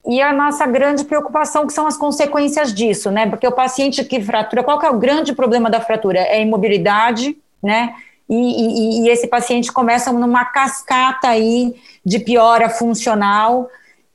e 0.07 0.23
a 0.23 0.33
nossa 0.33 0.67
grande 0.67 1.05
preocupação 1.05 1.67
que 1.67 1.73
são 1.73 1.87
as 1.87 1.97
consequências 1.97 2.73
disso, 2.73 3.11
né? 3.11 3.29
Porque 3.29 3.47
o 3.47 3.53
paciente 3.53 4.03
que 4.05 4.21
fratura, 4.23 4.63
qual 4.63 4.79
que 4.79 4.87
é 4.87 4.91
o 4.91 4.99
grande 4.99 5.35
problema 5.35 5.69
da 5.69 5.81
fratura? 5.81 6.21
É 6.21 6.37
a 6.37 6.41
imobilidade, 6.41 7.37
né? 7.63 7.95
E, 8.29 8.35
e, 8.35 9.01
e 9.01 9.09
esse 9.09 9.27
paciente 9.27 9.73
começa 9.73 10.13
numa 10.13 10.45
cascata 10.45 11.29
aí 11.29 11.75
de 12.05 12.19
piora 12.19 12.69
funcional 12.69 13.69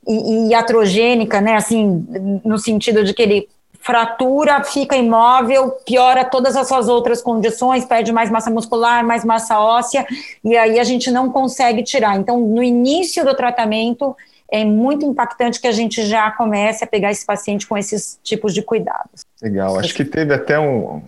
e, 0.07 0.49
e 0.49 0.53
atrogênica, 0.53 1.41
né? 1.41 1.55
Assim, 1.55 2.41
no 2.43 2.57
sentido 2.57 3.03
de 3.03 3.13
que 3.13 3.21
ele 3.21 3.49
fratura, 3.83 4.63
fica 4.63 4.95
imóvel, 4.95 5.71
piora 5.85 6.23
todas 6.23 6.55
as 6.55 6.69
suas 6.69 6.87
outras 6.87 7.21
condições, 7.21 7.83
perde 7.83 8.13
mais 8.13 8.31
massa 8.31 8.49
muscular, 8.49 9.05
mais 9.05 9.25
massa 9.25 9.59
óssea, 9.59 10.07
e 10.41 10.55
aí 10.55 10.79
a 10.79 10.85
gente 10.85 11.11
não 11.11 11.29
consegue 11.29 11.83
tirar. 11.83 12.17
Então, 12.17 12.39
no 12.39 12.63
início 12.63 13.25
do 13.25 13.35
tratamento, 13.35 14.15
é 14.53 14.63
muito 14.63 15.03
impactante 15.03 15.59
que 15.59 15.65
a 15.65 15.71
gente 15.71 16.05
já 16.05 16.29
comece 16.29 16.83
a 16.83 16.87
pegar 16.87 17.09
esse 17.09 17.25
paciente 17.25 17.65
com 17.65 17.75
esses 17.75 18.19
tipos 18.23 18.53
de 18.53 18.61
cuidados. 18.61 19.25
Legal, 19.41 19.79
acho 19.79 19.95
que 19.95 20.05
teve 20.05 20.31
até 20.31 20.59
um, 20.59 21.01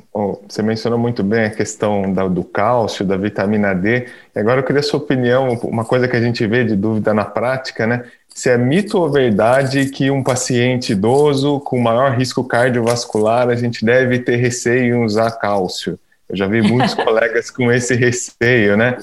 você 0.49 0.63
mencionou 0.63 0.97
muito 0.97 1.23
bem 1.23 1.45
a 1.45 1.51
questão 1.51 2.11
da, 2.11 2.27
do 2.27 2.43
cálcio, 2.43 3.05
da 3.05 3.15
vitamina 3.15 3.75
D, 3.75 4.07
e 4.35 4.39
agora 4.39 4.61
eu 4.61 4.63
queria 4.63 4.79
a 4.79 4.83
sua 4.83 4.99
opinião, 4.99 5.59
uma 5.63 5.85
coisa 5.85 6.07
que 6.07 6.15
a 6.15 6.21
gente 6.21 6.45
vê 6.47 6.63
de 6.63 6.75
dúvida 6.75 7.13
na 7.13 7.23
prática, 7.23 7.85
né, 7.85 8.05
se 8.33 8.49
é 8.49 8.57
mito 8.57 8.97
ou 8.97 9.11
verdade 9.11 9.85
que 9.91 10.09
um 10.09 10.23
paciente 10.23 10.93
idoso 10.93 11.59
com 11.59 11.79
maior 11.79 12.17
risco 12.17 12.43
cardiovascular, 12.43 13.47
a 13.47 13.55
gente 13.55 13.85
deve 13.85 14.17
ter 14.17 14.37
receio 14.37 14.95
em 14.95 15.05
usar 15.05 15.29
cálcio. 15.33 15.99
Eu 16.27 16.35
já 16.35 16.47
vi 16.47 16.63
muitos 16.63 16.95
colegas 16.95 17.51
com 17.51 17.71
esse 17.71 17.93
receio, 17.93 18.75
né? 18.75 18.97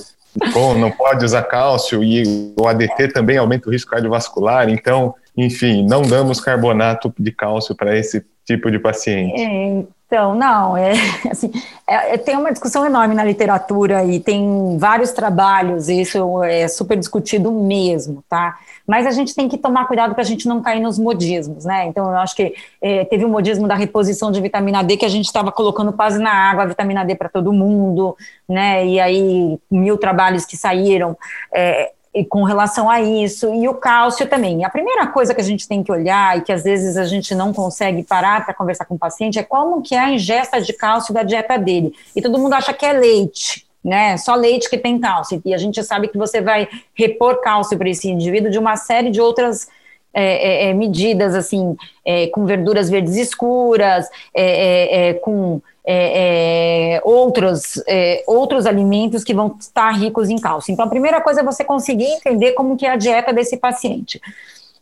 Bom, 0.52 0.74
não 0.78 0.90
pode 0.90 1.24
usar 1.24 1.42
cálcio 1.42 2.02
e 2.02 2.22
o 2.58 2.66
ADT 2.66 3.08
também 3.08 3.36
aumenta 3.36 3.68
o 3.68 3.72
risco 3.72 3.90
cardiovascular, 3.90 4.68
então, 4.68 5.14
enfim, 5.36 5.86
não 5.86 6.02
damos 6.02 6.40
carbonato 6.40 7.12
de 7.18 7.32
cálcio 7.32 7.74
para 7.74 7.96
esse 7.96 8.24
tipo 8.44 8.70
de 8.70 8.78
paciente. 8.78 9.40
É, 9.40 9.84
Então, 10.12 10.34
não, 10.34 10.76
é, 10.76 10.92
assim, 11.30 11.50
é, 11.86 12.12
é, 12.12 12.18
tem 12.18 12.36
uma 12.36 12.52
discussão 12.52 12.84
enorme 12.84 13.14
na 13.14 13.24
literatura 13.24 14.04
e 14.04 14.20
tem 14.20 14.76
vários 14.76 15.10
trabalhos, 15.10 15.88
e 15.88 16.02
isso 16.02 16.44
é 16.44 16.68
super 16.68 16.98
discutido 16.98 17.50
mesmo, 17.50 18.22
tá? 18.28 18.58
Mas 18.86 19.06
a 19.06 19.10
gente 19.10 19.34
tem 19.34 19.48
que 19.48 19.56
tomar 19.56 19.86
cuidado 19.86 20.12
para 20.12 20.20
a 20.20 20.26
gente 20.26 20.46
não 20.46 20.60
cair 20.60 20.80
nos 20.80 20.98
modismos, 20.98 21.64
né? 21.64 21.86
Então, 21.86 22.10
eu 22.10 22.18
acho 22.18 22.36
que 22.36 22.54
é, 22.82 23.06
teve 23.06 23.24
o 23.24 23.28
modismo 23.30 23.66
da 23.66 23.74
reposição 23.74 24.30
de 24.30 24.38
vitamina 24.42 24.84
D, 24.84 24.98
que 24.98 25.06
a 25.06 25.08
gente 25.08 25.24
estava 25.24 25.50
colocando 25.50 25.94
quase 25.94 26.18
na 26.18 26.30
água 26.30 26.66
vitamina 26.66 27.06
D 27.06 27.14
para 27.14 27.30
todo 27.30 27.50
mundo, 27.50 28.14
né? 28.46 28.86
E 28.86 29.00
aí, 29.00 29.58
mil 29.70 29.96
trabalhos 29.96 30.44
que 30.44 30.58
saíram. 30.58 31.16
É, 31.50 31.90
com 32.28 32.42
relação 32.42 32.90
a 32.90 33.00
isso, 33.00 33.54
e 33.54 33.66
o 33.66 33.74
cálcio 33.74 34.28
também. 34.28 34.64
A 34.64 34.70
primeira 34.70 35.06
coisa 35.06 35.34
que 35.34 35.40
a 35.40 35.44
gente 35.44 35.66
tem 35.66 35.82
que 35.82 35.90
olhar, 35.90 36.36
e 36.36 36.42
que 36.42 36.52
às 36.52 36.62
vezes 36.62 36.96
a 36.98 37.04
gente 37.04 37.34
não 37.34 37.52
consegue 37.52 38.02
parar 38.02 38.44
para 38.44 38.52
conversar 38.52 38.84
com 38.84 38.96
o 38.96 38.98
paciente, 38.98 39.38
é 39.38 39.42
como 39.42 39.80
que 39.80 39.94
é 39.94 39.98
a 39.98 40.10
ingesta 40.10 40.60
de 40.60 40.74
cálcio 40.74 41.14
da 41.14 41.22
dieta 41.22 41.56
dele. 41.56 41.94
E 42.14 42.20
todo 42.20 42.38
mundo 42.38 42.52
acha 42.52 42.72
que 42.74 42.84
é 42.84 42.92
leite, 42.92 43.66
né? 43.82 44.18
Só 44.18 44.34
leite 44.34 44.68
que 44.68 44.76
tem 44.76 44.98
cálcio. 44.98 45.40
E 45.42 45.54
a 45.54 45.58
gente 45.58 45.82
sabe 45.82 46.08
que 46.08 46.18
você 46.18 46.42
vai 46.42 46.68
repor 46.94 47.40
cálcio 47.40 47.78
para 47.78 47.88
esse 47.88 48.10
indivíduo 48.10 48.50
de 48.50 48.58
uma 48.58 48.76
série 48.76 49.10
de 49.10 49.20
outras 49.20 49.68
é, 50.12 50.66
é, 50.66 50.70
é 50.70 50.74
medidas, 50.74 51.34
assim, 51.34 51.76
é, 52.04 52.26
com 52.28 52.44
verduras 52.44 52.90
verdes 52.90 53.16
escuras, 53.16 54.08
é, 54.34 55.14
com 55.22 55.60
é, 55.84 56.96
é, 56.96 57.00
outros, 57.04 57.82
outros 58.26 58.66
alimentos 58.66 59.24
que 59.24 59.34
vão 59.34 59.56
estar 59.58 59.90
ricos 59.90 60.30
em 60.30 60.38
cálcio. 60.38 60.72
Então, 60.72 60.84
a 60.84 60.88
primeira 60.88 61.20
coisa 61.20 61.40
é 61.40 61.44
você 61.44 61.64
conseguir 61.64 62.06
entender 62.06 62.52
como 62.52 62.76
que 62.76 62.86
é 62.86 62.90
a 62.90 62.96
dieta 62.96 63.32
desse 63.32 63.56
paciente. 63.56 64.20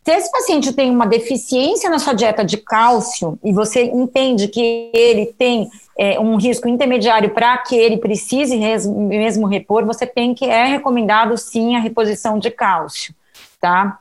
Se 0.04 0.12
esse 0.12 0.32
paciente 0.32 0.72
tem 0.72 0.90
uma 0.90 1.06
deficiência 1.06 1.90
na 1.90 1.98
sua 1.98 2.14
dieta 2.14 2.42
de 2.42 2.56
cálcio 2.56 3.38
e 3.44 3.52
você 3.52 3.84
entende 3.84 4.48
que 4.48 4.90
ele 4.94 5.26
tem 5.26 5.68
é, 5.96 6.18
um 6.18 6.36
risco 6.36 6.66
intermediário 6.66 7.30
para 7.30 7.58
que 7.58 7.76
ele 7.76 7.98
precise 7.98 8.56
mesmo 8.56 9.46
repor, 9.46 9.84
você 9.84 10.06
tem 10.06 10.34
que 10.34 10.46
é 10.46 10.64
recomendado 10.64 11.36
sim 11.36 11.76
a 11.76 11.80
reposição 11.80 12.38
de 12.38 12.50
cálcio, 12.50 13.14
tá? 13.60 14.00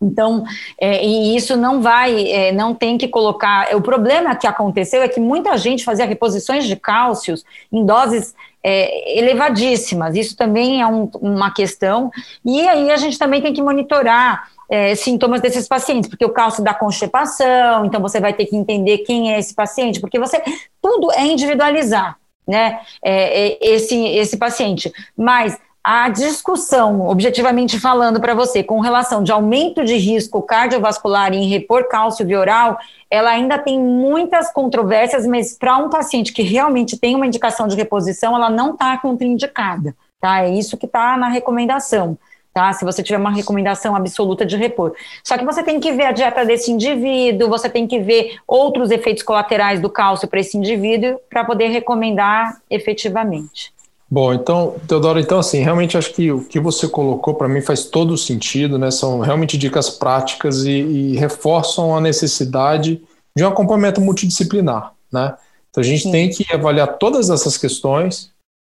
Então, 0.00 0.44
é, 0.80 1.04
e 1.04 1.36
isso 1.36 1.56
não 1.56 1.80
vai, 1.80 2.30
é, 2.30 2.52
não 2.52 2.74
tem 2.74 2.98
que 2.98 3.08
colocar. 3.08 3.74
O 3.74 3.80
problema 3.80 4.36
que 4.36 4.46
aconteceu 4.46 5.02
é 5.02 5.08
que 5.08 5.20
muita 5.20 5.56
gente 5.56 5.84
fazia 5.84 6.04
reposições 6.04 6.64
de 6.64 6.76
cálcios 6.76 7.44
em 7.72 7.84
doses 7.84 8.34
é, 8.62 9.18
elevadíssimas. 9.18 10.16
Isso 10.16 10.36
também 10.36 10.82
é 10.82 10.86
um, 10.86 11.08
uma 11.20 11.52
questão. 11.52 12.10
E 12.44 12.60
aí 12.66 12.90
a 12.90 12.96
gente 12.96 13.18
também 13.18 13.40
tem 13.40 13.54
que 13.54 13.62
monitorar 13.62 14.50
é, 14.68 14.94
sintomas 14.94 15.40
desses 15.40 15.68
pacientes, 15.68 16.10
porque 16.10 16.24
o 16.24 16.30
cálcio 16.30 16.62
dá 16.62 16.74
constipação, 16.74 17.86
então 17.86 18.00
você 18.00 18.20
vai 18.20 18.32
ter 18.32 18.46
que 18.46 18.56
entender 18.56 18.98
quem 18.98 19.32
é 19.32 19.38
esse 19.38 19.54
paciente, 19.54 20.00
porque 20.00 20.18
você 20.18 20.42
tudo 20.82 21.12
é 21.12 21.24
individualizar, 21.24 22.18
né? 22.46 22.80
É, 23.02 23.46
é, 23.46 23.58
esse, 23.60 23.96
esse 24.08 24.36
paciente. 24.36 24.92
Mas 25.16 25.56
a 25.88 26.08
discussão, 26.08 27.06
objetivamente 27.06 27.78
falando 27.78 28.20
para 28.20 28.34
você, 28.34 28.60
com 28.60 28.80
relação 28.80 29.22
de 29.22 29.30
aumento 29.30 29.84
de 29.84 29.96
risco 29.96 30.42
cardiovascular 30.42 31.32
em 31.32 31.48
repor 31.48 31.86
cálcio 31.88 32.26
via 32.26 32.40
oral, 32.40 32.76
ela 33.08 33.30
ainda 33.30 33.56
tem 33.56 33.78
muitas 33.78 34.52
controvérsias, 34.52 35.24
mas 35.24 35.56
para 35.56 35.76
um 35.76 35.88
paciente 35.88 36.32
que 36.32 36.42
realmente 36.42 36.98
tem 36.98 37.14
uma 37.14 37.24
indicação 37.24 37.68
de 37.68 37.76
reposição, 37.76 38.34
ela 38.34 38.50
não 38.50 38.72
está 38.72 38.98
contraindicada, 38.98 39.94
tá? 40.20 40.42
É 40.42 40.50
isso 40.50 40.76
que 40.76 40.86
está 40.86 41.16
na 41.16 41.28
recomendação. 41.28 42.18
Tá? 42.52 42.72
Se 42.72 42.84
você 42.84 43.02
tiver 43.02 43.18
uma 43.18 43.30
recomendação 43.30 43.94
absoluta 43.94 44.44
de 44.46 44.56
repor. 44.56 44.94
Só 45.22 45.36
que 45.36 45.44
você 45.44 45.62
tem 45.62 45.78
que 45.78 45.92
ver 45.92 46.06
a 46.06 46.12
dieta 46.12 46.42
desse 46.42 46.72
indivíduo, 46.72 47.50
você 47.50 47.68
tem 47.68 47.86
que 47.86 48.00
ver 48.00 48.38
outros 48.46 48.90
efeitos 48.90 49.22
colaterais 49.22 49.78
do 49.78 49.90
cálcio 49.90 50.26
para 50.26 50.40
esse 50.40 50.56
indivíduo 50.56 51.20
para 51.28 51.44
poder 51.44 51.68
recomendar 51.68 52.56
efetivamente. 52.70 53.75
Bom, 54.08 54.32
então, 54.32 54.76
Teodoro, 54.86 55.18
então 55.18 55.40
assim, 55.40 55.58
realmente 55.60 55.98
acho 55.98 56.12
que 56.12 56.30
o 56.30 56.44
que 56.44 56.60
você 56.60 56.86
colocou 56.86 57.34
para 57.34 57.48
mim 57.48 57.60
faz 57.60 57.84
todo 57.84 58.12
o 58.12 58.18
sentido, 58.18 58.78
né? 58.78 58.90
São 58.90 59.18
realmente 59.18 59.58
dicas 59.58 59.90
práticas 59.90 60.64
e, 60.64 60.70
e, 60.70 61.16
reforçam 61.16 61.96
a 61.96 62.00
necessidade 62.00 63.02
de 63.36 63.44
um 63.44 63.48
acompanhamento 63.48 64.00
multidisciplinar, 64.00 64.92
né? 65.12 65.34
Então 65.70 65.82
a 65.82 65.84
gente 65.84 66.04
Sim. 66.04 66.12
tem 66.12 66.30
que 66.30 66.46
avaliar 66.54 66.98
todas 66.98 67.30
essas 67.30 67.56
questões 67.56 68.30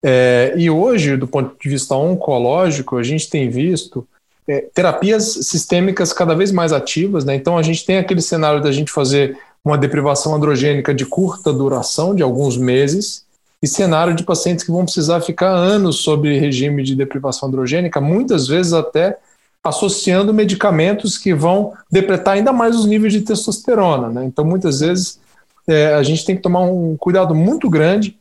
é, 0.03 0.53
e 0.55 0.69
hoje, 0.69 1.17
do 1.17 1.27
ponto 1.27 1.55
de 1.61 1.69
vista 1.69 1.95
oncológico, 1.95 2.97
a 2.97 3.03
gente 3.03 3.29
tem 3.29 3.49
visto 3.49 4.07
é, 4.47 4.61
terapias 4.73 5.25
sistêmicas 5.41 6.13
cada 6.13 6.33
vez 6.33 6.51
mais 6.51 6.71
ativas, 6.71 7.25
né? 7.25 7.35
Então 7.35 7.57
a 7.57 7.61
gente 7.61 7.85
tem 7.85 7.97
aquele 7.97 8.21
cenário 8.21 8.61
da 8.61 8.71
gente 8.71 8.91
fazer 8.91 9.37
uma 9.63 9.77
deprivação 9.77 10.33
androgênica 10.33 10.93
de 10.93 11.05
curta 11.05 11.51
duração, 11.51 12.15
de 12.15 12.23
alguns 12.23 12.55
meses, 12.55 13.25
e 13.61 13.67
cenário 13.67 14.13
de 14.13 14.23
pacientes 14.23 14.63
que 14.63 14.71
vão 14.71 14.83
precisar 14.83 15.21
ficar 15.21 15.49
anos 15.49 15.97
sob 15.97 16.37
regime 16.37 16.83
de 16.83 16.95
deprivação 16.95 17.49
androgênica, 17.49 17.99
muitas 17.99 18.47
vezes 18.47 18.73
até 18.73 19.17
associando 19.63 20.33
medicamentos 20.33 21.17
que 21.17 21.33
vão 21.33 21.73
depretar 21.91 22.35
ainda 22.35 22.53
mais 22.53 22.75
os 22.75 22.85
níveis 22.85 23.13
de 23.13 23.21
testosterona. 23.21 24.09
Né? 24.09 24.25
Então, 24.25 24.45
muitas 24.45 24.79
vezes, 24.79 25.19
é, 25.67 25.93
a 25.93 26.03
gente 26.03 26.25
tem 26.25 26.35
que 26.35 26.41
tomar 26.41 26.61
um 26.61 26.95
cuidado 26.95 27.35
muito 27.35 27.69
grande 27.69 28.17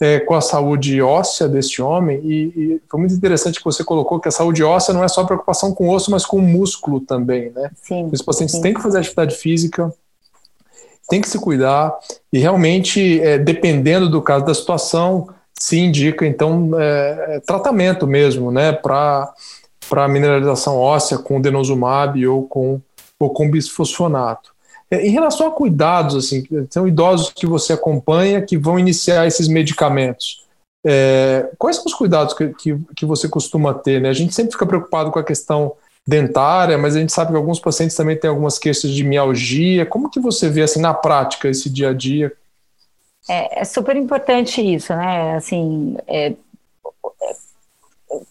é, 0.00 0.18
com 0.18 0.34
a 0.34 0.40
saúde 0.40 1.00
óssea 1.02 1.46
deste 1.46 1.82
homem, 1.82 2.20
e, 2.24 2.34
e, 2.56 2.80
foi 2.88 3.00
muito 3.00 3.14
interessante 3.14 3.58
que 3.58 3.64
você 3.64 3.84
colocou 3.84 4.18
que 4.18 4.28
a 4.28 4.32
saúde 4.32 4.62
óssea 4.62 4.94
não 4.94 5.04
é 5.04 5.08
só 5.08 5.24
preocupação 5.24 5.74
com 5.74 5.88
o 5.88 5.94
osso, 5.94 6.10
mas 6.10 6.24
com 6.24 6.38
o 6.38 6.42
músculo 6.42 7.00
também. 7.00 7.50
Né? 7.50 7.70
Sim, 7.82 8.08
Os 8.10 8.22
pacientes 8.22 8.54
sim. 8.54 8.62
têm 8.62 8.72
que 8.72 8.82
fazer 8.82 8.98
atividade 8.98 9.34
física, 9.36 9.92
tem 11.08 11.20
que 11.20 11.28
se 11.28 11.38
cuidar 11.38 11.96
e 12.32 12.38
realmente, 12.38 13.20
é, 13.20 13.38
dependendo 13.38 14.08
do 14.08 14.22
caso 14.22 14.44
da 14.44 14.54
situação, 14.54 15.28
se 15.58 15.78
indica 15.78 16.26
então 16.26 16.70
é, 16.78 17.36
é 17.36 17.40
tratamento 17.40 18.06
mesmo, 18.06 18.50
né, 18.50 18.72
para 18.72 19.32
para 19.88 20.06
mineralização 20.06 20.76
óssea 20.76 21.18
com 21.18 21.40
denosumab 21.40 22.24
ou 22.26 22.46
com 22.46 22.80
ou 23.18 23.30
com 23.30 23.50
bisfosfonato. 23.50 24.50
É, 24.90 25.06
em 25.06 25.10
relação 25.10 25.46
a 25.46 25.50
cuidados, 25.50 26.16
assim, 26.16 26.44
são 26.70 26.88
idosos 26.88 27.30
que 27.30 27.46
você 27.46 27.72
acompanha 27.72 28.42
que 28.42 28.56
vão 28.56 28.78
iniciar 28.78 29.26
esses 29.26 29.46
medicamentos. 29.46 30.44
É, 30.84 31.50
quais 31.58 31.76
são 31.76 31.84
os 31.84 31.94
cuidados 31.94 32.32
que, 32.34 32.48
que, 32.54 32.76
que, 32.96 33.04
você 33.04 33.28
costuma 33.28 33.74
ter? 33.74 34.00
Né? 34.00 34.08
A 34.08 34.14
gente 34.14 34.34
sempre 34.34 34.52
fica 34.52 34.64
preocupado 34.64 35.10
com 35.10 35.18
a 35.18 35.24
questão 35.24 35.72
dentária, 36.06 36.76
mas 36.78 36.96
a 36.96 37.00
gente 37.00 37.12
sabe 37.12 37.30
que 37.30 37.36
alguns 37.36 37.60
pacientes 37.60 37.96
também 37.96 38.18
têm 38.18 38.30
algumas 38.30 38.58
queixas 38.58 38.90
de 38.90 39.04
mialgia. 39.04 39.86
Como 39.86 40.10
que 40.10 40.20
você 40.20 40.48
vê 40.48 40.62
assim 40.62 40.80
na 40.80 40.94
prática 40.94 41.48
esse 41.48 41.70
dia 41.70 41.90
a 41.90 41.92
dia? 41.92 42.32
É, 43.28 43.60
é 43.60 43.64
super 43.64 43.96
importante 43.96 44.60
isso, 44.60 44.94
né? 44.94 45.36
Assim, 45.36 45.96
é, 46.06 46.32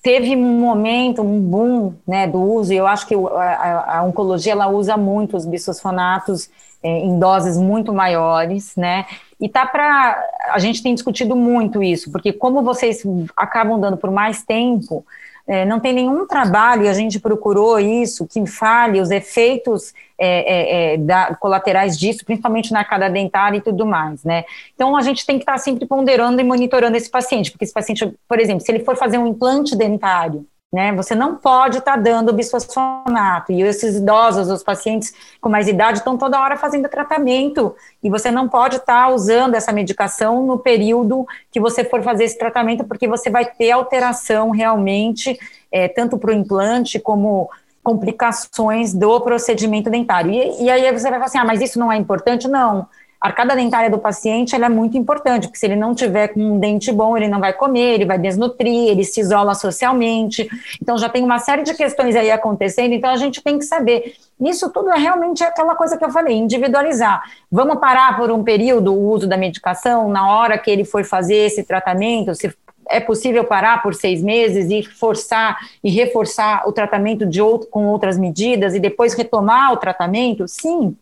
teve 0.01 0.35
um 0.35 0.59
momento, 0.59 1.21
um 1.21 1.39
boom, 1.39 1.93
né, 2.07 2.27
do 2.27 2.39
uso. 2.39 2.73
E 2.73 2.77
eu 2.77 2.87
acho 2.87 3.07
que 3.07 3.15
a, 3.15 3.99
a 3.99 4.03
oncologia 4.03 4.51
ela 4.51 4.67
usa 4.67 4.97
muito 4.97 5.37
os 5.37 5.45
bisfosfonatos 5.45 6.49
é, 6.83 6.89
em 6.89 7.19
doses 7.19 7.57
muito 7.57 7.93
maiores, 7.93 8.75
né? 8.75 9.05
E 9.39 9.47
tá 9.47 9.65
para 9.65 10.21
a 10.49 10.59
gente 10.59 10.83
tem 10.83 10.93
discutido 10.93 11.35
muito 11.35 11.81
isso, 11.81 12.11
porque 12.11 12.33
como 12.33 12.61
vocês 12.61 13.03
acabam 13.37 13.79
dando 13.79 13.97
por 13.97 14.11
mais 14.11 14.43
tempo, 14.43 15.05
é, 15.49 15.65
não 15.65 15.79
tem 15.79 15.91
nenhum 15.93 16.27
trabalho, 16.27 16.87
a 16.87 16.93
gente 16.93 17.19
procurou 17.19 17.79
isso, 17.79 18.27
que 18.27 18.45
fale 18.45 19.01
os 19.01 19.09
efeitos 19.09 19.95
é, 20.15 20.27
é, 20.27 20.93
é, 20.93 20.97
da, 20.97 21.33
colaterais 21.33 21.97
disso, 21.97 22.23
principalmente 22.23 22.71
na 22.71 22.79
arcada 22.79 23.09
dentária 23.09 23.57
e 23.57 23.61
tudo 23.61 23.83
mais, 23.83 24.23
né? 24.23 24.45
Então, 24.75 24.95
a 24.95 25.01
gente 25.01 25.25
tem 25.25 25.39
que 25.39 25.41
estar 25.41 25.57
sempre 25.57 25.87
ponderando 25.87 26.39
e 26.39 26.43
monitorando 26.43 26.95
esse 26.95 27.09
paciente, 27.09 27.49
porque 27.49 27.63
esse 27.63 27.73
paciente, 27.73 28.13
por 28.27 28.39
exemplo, 28.39 28.63
se 28.63 28.71
ele 28.71 28.83
for 28.83 28.95
fazer 28.95 29.17
um 29.17 29.25
implante 29.25 29.75
dentário, 29.75 30.45
né? 30.71 30.93
Você 30.93 31.15
não 31.15 31.35
pode 31.35 31.79
estar 31.79 31.95
tá 31.95 31.97
dando 31.97 32.31
bisfosfonato. 32.31 33.51
E 33.51 33.61
esses 33.63 33.95
idosos, 33.95 34.49
os 34.49 34.63
pacientes 34.63 35.13
com 35.41 35.49
mais 35.49 35.67
idade, 35.67 35.97
estão 35.97 36.17
toda 36.17 36.39
hora 36.39 36.57
fazendo 36.57 36.87
tratamento. 36.87 37.75
E 38.03 38.09
você 38.09 38.29
não 38.29 38.47
pode 38.47 38.75
estar 38.75 39.07
tá 39.07 39.13
usando 39.13 39.55
essa 39.55 39.71
medicação 39.71 40.45
no 40.45 40.59
período 40.59 41.25
que 41.51 41.59
você 41.59 41.83
for 41.83 42.03
fazer 42.03 42.25
esse 42.25 42.37
tratamento, 42.37 42.83
porque 42.83 43.07
você 43.07 43.29
vai 43.29 43.45
ter 43.45 43.71
alteração 43.71 44.51
realmente, 44.51 45.37
é, 45.71 45.87
tanto 45.87 46.17
para 46.17 46.29
o 46.31 46.33
implante 46.33 46.99
como 46.99 47.49
complicações 47.81 48.93
do 48.93 49.19
procedimento 49.21 49.89
dentário. 49.89 50.31
E, 50.31 50.65
e 50.65 50.69
aí 50.69 50.91
você 50.91 51.09
vai 51.09 51.13
falar 51.13 51.25
assim: 51.25 51.37
ah, 51.39 51.45
mas 51.45 51.61
isso 51.61 51.79
não 51.79 51.91
é 51.91 51.97
importante? 51.97 52.47
Não. 52.47 52.87
A 53.21 53.27
arcada 53.27 53.53
dentária 53.53 53.89
do 53.89 53.97
paciente 53.97 54.55
é 54.55 54.69
muito 54.69 54.97
importante, 54.97 55.47
porque 55.47 55.59
se 55.59 55.65
ele 55.65 55.75
não 55.75 55.93
tiver 55.93 56.29
com 56.29 56.39
um 56.39 56.57
dente 56.57 56.89
bom, 56.89 57.17
ele 57.17 57.27
não 57.27 57.39
vai 57.39 57.51
comer, 57.51 57.95
ele 57.95 58.05
vai 58.05 58.17
desnutrir, 58.17 58.89
ele 58.89 59.03
se 59.03 59.19
isola 59.19 59.53
socialmente. 59.55 60.49
Então 60.81 60.97
já 60.97 61.09
tem 61.09 61.21
uma 61.21 61.37
série 61.37 61.63
de 61.63 61.73
questões 61.73 62.15
aí 62.15 62.31
acontecendo, 62.31 62.93
então 62.93 63.09
a 63.09 63.17
gente 63.17 63.41
tem 63.43 63.57
que 63.59 63.65
saber. 63.65 64.15
Isso 64.39 64.69
tudo 64.71 64.89
é 64.89 64.97
realmente 64.97 65.43
aquela 65.43 65.75
coisa 65.75 65.97
que 65.97 66.05
eu 66.05 66.11
falei, 66.11 66.37
individualizar. 66.37 67.21
Vamos 67.51 67.77
parar 67.79 68.15
por 68.15 68.31
um 68.31 68.41
período 68.41 68.93
o 68.93 69.11
uso 69.11 69.27
da 69.27 69.35
medicação, 69.35 70.07
na 70.07 70.31
hora 70.31 70.57
que 70.57 70.71
ele 70.71 70.85
for 70.85 71.03
fazer 71.03 71.35
esse 71.35 71.63
tratamento, 71.63 72.33
se 72.33 72.55
é 72.87 73.01
possível 73.01 73.43
parar 73.43 73.83
por 73.83 73.93
seis 73.93 74.23
meses 74.23 74.69
e 74.71 74.81
forçar 74.81 75.57
e 75.83 75.91
reforçar 75.91 76.63
o 76.67 76.71
tratamento 76.71 77.25
de 77.25 77.41
outro, 77.41 77.69
com 77.69 77.85
outras 77.85 78.17
medidas 78.17 78.73
e 78.73 78.79
depois 78.79 79.13
retomar 79.13 79.73
o 79.73 79.77
tratamento? 79.77 80.47
Sim, 80.47 80.95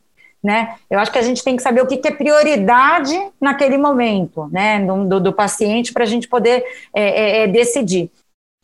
né? 0.48 0.76
Eu 0.90 0.98
acho 0.98 1.12
que 1.12 1.20
a 1.20 1.22
gente 1.22 1.44
tem 1.44 1.58
que 1.58 1.62
saber 1.62 1.82
o 1.82 1.86
que, 1.86 1.98
que 1.98 2.08
é 2.08 2.12
prioridade 2.12 3.14
naquele 3.40 3.78
momento, 3.78 4.48
né, 4.50 4.80
do, 4.80 5.20
do 5.20 5.34
paciente, 5.34 5.92
para 5.92 6.06
a 6.06 6.08
gente 6.08 6.26
poder 6.26 6.64
é, 6.96 7.02
é, 7.04 7.44
é, 7.44 7.48
decidir. 7.48 8.10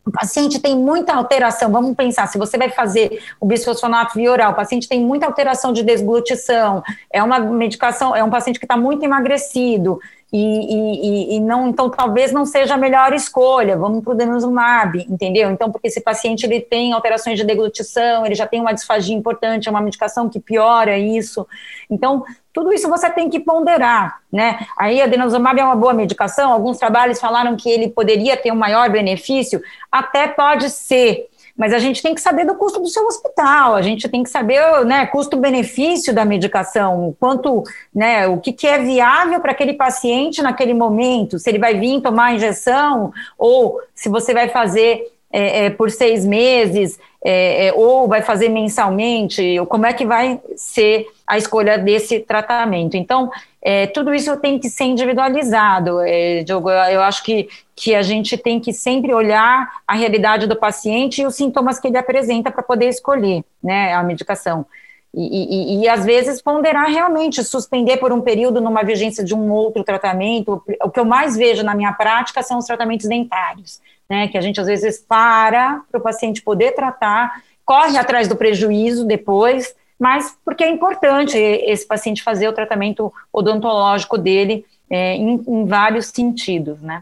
O 0.02 0.10
paciente 0.10 0.58
tem 0.58 0.74
muita 0.74 1.12
alteração, 1.12 1.70
vamos 1.70 1.94
pensar, 1.94 2.26
se 2.26 2.38
você 2.38 2.56
vai 2.56 2.70
fazer 2.70 3.22
o 3.38 3.44
bisfosfonato 3.44 4.14
via 4.14 4.32
oral, 4.32 4.52
o 4.52 4.54
paciente 4.54 4.88
tem 4.88 4.98
muita 4.98 5.26
alteração 5.26 5.74
de 5.74 5.82
desglutição, 5.82 6.82
é 7.12 7.22
uma 7.22 7.38
medicação, 7.38 8.16
é 8.16 8.24
um 8.24 8.30
paciente 8.30 8.58
que 8.58 8.64
está 8.64 8.78
muito 8.78 9.04
emagrecido, 9.04 10.00
e, 10.36 10.40
e, 10.40 11.36
e, 11.36 11.40
não, 11.40 11.68
então 11.68 11.88
talvez 11.88 12.32
não 12.32 12.44
seja 12.44 12.74
a 12.74 12.76
melhor 12.76 13.12
escolha, 13.12 13.76
vamos 13.76 14.02
para 14.02 14.14
o 14.14 14.16
denosumab, 14.16 14.98
entendeu? 15.08 15.48
Então, 15.52 15.70
porque 15.70 15.86
esse 15.86 16.00
paciente 16.00 16.44
ele 16.44 16.60
tem 16.60 16.92
alterações 16.92 17.38
de 17.38 17.44
deglutição, 17.44 18.26
ele 18.26 18.34
já 18.34 18.44
tem 18.44 18.60
uma 18.60 18.74
disfagia 18.74 19.14
importante, 19.14 19.68
é 19.68 19.70
uma 19.70 19.80
medicação 19.80 20.28
que 20.28 20.40
piora 20.40 20.98
isso, 20.98 21.46
então 21.88 22.24
tudo 22.52 22.72
isso 22.72 22.88
você 22.88 23.08
tem 23.10 23.30
que 23.30 23.38
ponderar, 23.38 24.22
né? 24.32 24.66
Aí 24.76 25.00
a 25.00 25.06
denosumab 25.06 25.60
é 25.60 25.64
uma 25.64 25.76
boa 25.76 25.94
medicação, 25.94 26.52
alguns 26.52 26.78
trabalhos 26.78 27.20
falaram 27.20 27.54
que 27.54 27.70
ele 27.70 27.88
poderia 27.88 28.36
ter 28.36 28.50
um 28.50 28.56
maior 28.56 28.90
benefício, 28.90 29.62
até 29.90 30.26
pode 30.26 30.68
ser, 30.68 31.28
mas 31.56 31.72
a 31.72 31.78
gente 31.78 32.02
tem 32.02 32.14
que 32.14 32.20
saber 32.20 32.44
do 32.44 32.54
custo 32.54 32.80
do 32.80 32.88
seu 32.88 33.06
hospital, 33.06 33.74
a 33.74 33.82
gente 33.82 34.08
tem 34.08 34.22
que 34.22 34.30
saber, 34.30 34.84
né, 34.84 35.06
custo-benefício 35.06 36.12
da 36.12 36.24
medicação, 36.24 37.16
quanto, 37.18 37.62
né, 37.94 38.26
o 38.26 38.38
que, 38.38 38.52
que 38.52 38.66
é 38.66 38.78
viável 38.78 39.40
para 39.40 39.52
aquele 39.52 39.74
paciente 39.74 40.42
naquele 40.42 40.74
momento, 40.74 41.38
se 41.38 41.48
ele 41.48 41.58
vai 41.58 41.78
vir 41.78 42.00
tomar 42.00 42.26
a 42.26 42.34
injeção 42.34 43.12
ou 43.38 43.80
se 43.94 44.08
você 44.08 44.34
vai 44.34 44.48
fazer 44.48 45.13
é, 45.36 45.64
é, 45.64 45.70
por 45.70 45.90
seis 45.90 46.24
meses, 46.24 46.96
é, 47.24 47.66
é 47.66 47.72
ou 47.72 48.06
vai 48.06 48.22
fazer 48.22 48.48
mensalmente, 48.48 49.58
ou 49.58 49.66
como 49.66 49.84
é 49.84 49.92
que 49.92 50.06
vai 50.06 50.40
ser 50.54 51.08
a 51.26 51.36
escolha 51.36 51.76
desse 51.76 52.20
tratamento. 52.20 52.96
Então, 52.96 53.32
é, 53.60 53.88
tudo 53.88 54.14
isso 54.14 54.36
tem 54.36 54.60
que 54.60 54.68
ser 54.68 54.84
individualizado, 54.84 55.98
é, 56.02 56.44
Diogo. 56.44 56.70
Eu 56.70 57.02
acho 57.02 57.24
que, 57.24 57.48
que 57.74 57.96
a 57.96 58.02
gente 58.02 58.36
tem 58.36 58.60
que 58.60 58.72
sempre 58.72 59.12
olhar 59.12 59.68
a 59.88 59.96
realidade 59.96 60.46
do 60.46 60.54
paciente 60.54 61.22
e 61.22 61.26
os 61.26 61.34
sintomas 61.34 61.80
que 61.80 61.88
ele 61.88 61.98
apresenta 61.98 62.52
para 62.52 62.62
poder 62.62 62.88
escolher 62.88 63.42
né, 63.60 63.92
a 63.92 64.04
medicação. 64.04 64.64
E, 65.12 65.78
e, 65.78 65.82
e, 65.82 65.88
às 65.88 66.04
vezes 66.04 66.42
ponderar 66.42 66.88
realmente, 66.88 67.42
suspender 67.44 67.98
por 67.98 68.12
um 68.12 68.20
período 68.20 68.60
numa 68.60 68.82
vigência 68.82 69.24
de 69.24 69.34
um 69.34 69.50
outro 69.50 69.82
tratamento. 69.82 70.62
O 70.82 70.90
que 70.90 70.98
eu 71.00 71.04
mais 71.04 71.36
vejo 71.36 71.62
na 71.62 71.74
minha 71.74 71.92
prática 71.92 72.42
são 72.42 72.58
os 72.58 72.66
tratamentos 72.66 73.06
dentários, 73.06 73.80
né? 74.08 74.28
Que 74.28 74.38
a 74.38 74.40
gente 74.40 74.60
às 74.60 74.66
vezes 74.66 74.98
para 74.98 75.82
para 75.90 75.98
o 75.98 76.02
paciente 76.02 76.42
poder 76.42 76.72
tratar, 76.72 77.42
corre 77.64 77.96
atrás 77.96 78.28
do 78.28 78.36
prejuízo 78.36 79.06
depois, 79.06 79.74
mas 79.98 80.36
porque 80.44 80.64
é 80.64 80.70
importante 80.70 81.36
esse 81.36 81.86
paciente 81.86 82.22
fazer 82.22 82.48
o 82.48 82.52
tratamento 82.52 83.12
odontológico 83.32 84.18
dele 84.18 84.64
é, 84.90 85.16
em, 85.16 85.42
em, 85.46 85.66
vários 85.66 86.06
sentidos, 86.06 86.80
né? 86.80 87.00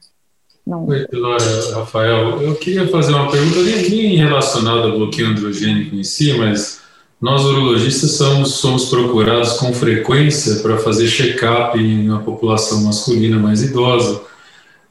Não. 0.64 0.87
Oi, 0.87 1.06
Laura, 1.12 1.75
Rafael, 1.75 2.40
eu 2.40 2.54
queria 2.54 2.87
fazer 2.88 3.12
uma 3.12 3.28
pergunta 3.30 3.61
nem 3.62 4.16
relacionada 4.16 4.82
ao 4.82 4.92
bloqueio 4.92 5.28
androgênico 5.28 5.97
em 5.97 6.04
si, 6.04 6.38
mas 6.38 6.80
nós 7.21 7.44
urologistas 7.44 8.12
somos, 8.12 8.54
somos 8.54 8.85
procurados 8.87 9.54
com 9.54 9.73
frequência 9.73 10.56
para 10.56 10.78
fazer 10.78 11.09
check-up 11.09 11.78
em 11.78 12.09
uma 12.09 12.21
população 12.21 12.82
masculina 12.82 13.38
mais 13.38 13.62
idosa. 13.62 14.23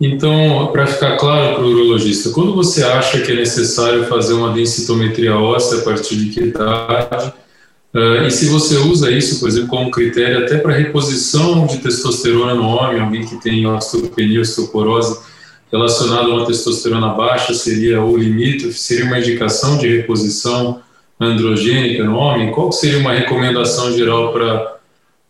Então, 0.03 0.71
para 0.73 0.87
ficar 0.87 1.15
claro 1.17 1.53
para 1.53 1.63
o 1.63 1.69
urologista, 1.69 2.31
quando 2.31 2.55
você 2.55 2.83
acha 2.83 3.21
que 3.21 3.31
é 3.31 3.35
necessário 3.35 4.05
fazer 4.05 4.33
uma 4.33 4.51
densitometria 4.51 5.35
óssea 5.35 5.77
a 5.77 5.81
partir 5.83 6.15
de 6.15 6.29
que 6.31 6.39
idade? 6.39 7.31
Uh, 7.93 8.25
e 8.25 8.31
se 8.31 8.49
você 8.49 8.77
usa 8.77 9.11
isso, 9.11 9.39
por 9.39 9.47
exemplo, 9.47 9.67
como 9.67 9.91
critério 9.91 10.43
até 10.43 10.57
para 10.57 10.73
reposição 10.73 11.67
de 11.67 11.77
testosterona 11.77 12.55
no 12.55 12.65
homem, 12.65 12.99
alguém 12.99 13.23
que 13.27 13.39
tem 13.39 13.67
osteopenia, 13.67 14.41
osteoporose 14.41 15.19
relacionada 15.71 16.23
a 16.23 16.33
uma 16.33 16.45
testosterona 16.47 17.09
baixa, 17.09 17.53
seria 17.53 18.01
o 18.01 18.17
limite, 18.17 18.73
seria 18.73 19.05
uma 19.05 19.19
indicação 19.19 19.77
de 19.77 19.87
reposição 19.87 20.81
androgênica 21.19 22.03
no 22.03 22.15
homem? 22.15 22.51
Qual 22.51 22.71
seria 22.71 22.97
uma 22.97 23.13
recomendação 23.13 23.95
geral 23.95 24.33
para, 24.33 24.77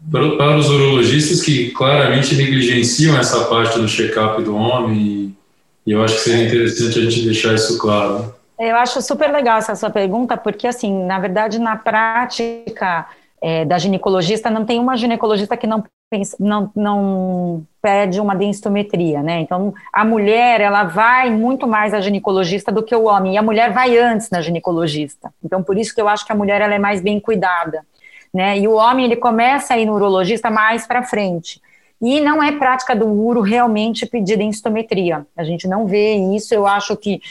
para, 0.09 0.57
os 0.57 0.69
urologistas 0.69 1.41
que 1.41 1.71
claramente 1.71 2.35
negligenciam 2.35 3.17
essa 3.17 3.45
parte 3.45 3.77
do 3.77 3.87
check-up 3.87 4.41
do 4.41 4.55
homem? 4.55 5.35
E, 5.85 5.91
eu 5.91 6.03
acho 6.03 6.15
que 6.15 6.21
seria 6.21 6.45
interessante 6.45 6.99
a 6.99 7.01
gente 7.01 7.25
deixar 7.25 7.53
isso 7.53 7.77
claro. 7.77 8.33
Eu 8.57 8.75
acho 8.75 9.01
super 9.01 9.31
legal 9.31 9.57
essa 9.57 9.75
sua 9.75 9.89
pergunta, 9.89 10.37
porque, 10.37 10.67
assim, 10.67 11.05
na 11.05 11.19
verdade, 11.19 11.59
na 11.59 11.75
prática 11.75 13.07
é, 13.41 13.65
da 13.65 13.77
ginecologista, 13.77 14.49
não 14.49 14.65
tem 14.65 14.79
uma 14.79 14.95
ginecologista 14.95 15.57
que 15.57 15.65
não, 15.65 15.83
não, 16.39 16.71
não 16.75 17.65
pede 17.81 18.19
uma 18.21 18.35
densitometria, 18.35 19.23
né? 19.23 19.39
Então, 19.39 19.73
a 19.91 20.05
mulher, 20.05 20.61
ela 20.61 20.83
vai 20.83 21.31
muito 21.31 21.67
mais 21.67 21.93
à 21.93 21.99
ginecologista 21.99 22.71
do 22.71 22.83
que 22.83 22.95
o 22.95 23.05
homem, 23.05 23.33
e 23.33 23.37
a 23.37 23.41
mulher 23.41 23.73
vai 23.73 23.97
antes 23.97 24.29
na 24.29 24.41
ginecologista. 24.41 25.33
Então, 25.43 25.63
por 25.63 25.77
isso 25.77 25.93
que 25.95 26.01
eu 26.01 26.07
acho 26.07 26.23
que 26.25 26.31
a 26.31 26.35
mulher, 26.35 26.61
ela 26.61 26.75
é 26.75 26.79
mais 26.79 27.01
bem 27.01 27.19
cuidada, 27.19 27.83
né? 28.33 28.57
E 28.57 28.67
o 28.67 28.73
homem, 28.73 29.05
ele 29.05 29.15
começa 29.15 29.73
a 29.73 29.77
ir 29.77 29.85
no 29.85 29.93
urologista 29.93 30.49
mais 30.49 30.87
para 30.87 31.03
frente. 31.03 31.61
E 32.01 32.19
não 32.19 32.41
é 32.41 32.51
prática 32.53 32.95
do 32.95 33.07
uro 33.07 33.41
realmente 33.41 34.05
pedir 34.05 34.37
densitometria. 34.37 35.25
A 35.37 35.43
gente 35.43 35.67
não 35.67 35.85
vê 35.85 36.15
isso, 36.15 36.53
eu 36.53 36.65
acho 36.65 36.97
que 36.97 37.21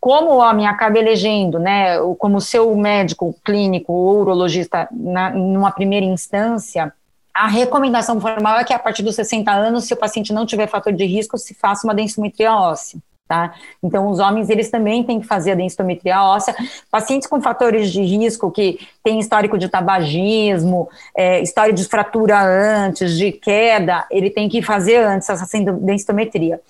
como 0.00 0.32
o 0.32 0.38
homem 0.38 0.66
acaba 0.66 0.98
elegendo, 0.98 1.58
né, 1.58 1.98
como 2.18 2.40
seu 2.40 2.74
médico 2.76 3.34
clínico 3.42 3.92
ou 3.92 4.20
urologista 4.20 4.86
na, 4.92 5.30
numa 5.30 5.70
primeira 5.70 6.04
instância, 6.04 6.92
a 7.32 7.48
recomendação 7.48 8.20
formal 8.20 8.58
é 8.58 8.64
que 8.64 8.72
a 8.72 8.78
partir 8.78 9.02
dos 9.02 9.16
60 9.16 9.50
anos, 9.50 9.84
se 9.84 9.94
o 9.94 9.96
paciente 9.96 10.32
não 10.32 10.46
tiver 10.46 10.68
fator 10.68 10.92
de 10.92 11.04
risco, 11.04 11.36
se 11.36 11.54
faça 11.54 11.86
uma 11.86 11.94
densitometria 11.94 12.54
óssea. 12.54 13.00
Tá? 13.26 13.54
Então, 13.82 14.10
os 14.10 14.18
homens, 14.18 14.50
eles 14.50 14.70
também 14.70 15.02
têm 15.02 15.18
que 15.18 15.26
fazer 15.26 15.52
a 15.52 15.54
densitometria 15.54 16.22
óssea. 16.22 16.54
Pacientes 16.90 17.26
com 17.26 17.40
fatores 17.40 17.90
de 17.90 18.02
risco, 18.02 18.50
que 18.50 18.78
têm 19.02 19.18
histórico 19.18 19.56
de 19.56 19.66
tabagismo, 19.66 20.90
é, 21.16 21.40
história 21.40 21.72
de 21.72 21.82
fratura 21.84 22.38
antes, 22.42 23.16
de 23.16 23.32
queda, 23.32 24.06
ele 24.10 24.28
tem 24.28 24.46
que 24.46 24.60
fazer 24.60 24.96
antes 24.96 25.30
essa 25.30 25.46
densitometria. 25.80 26.60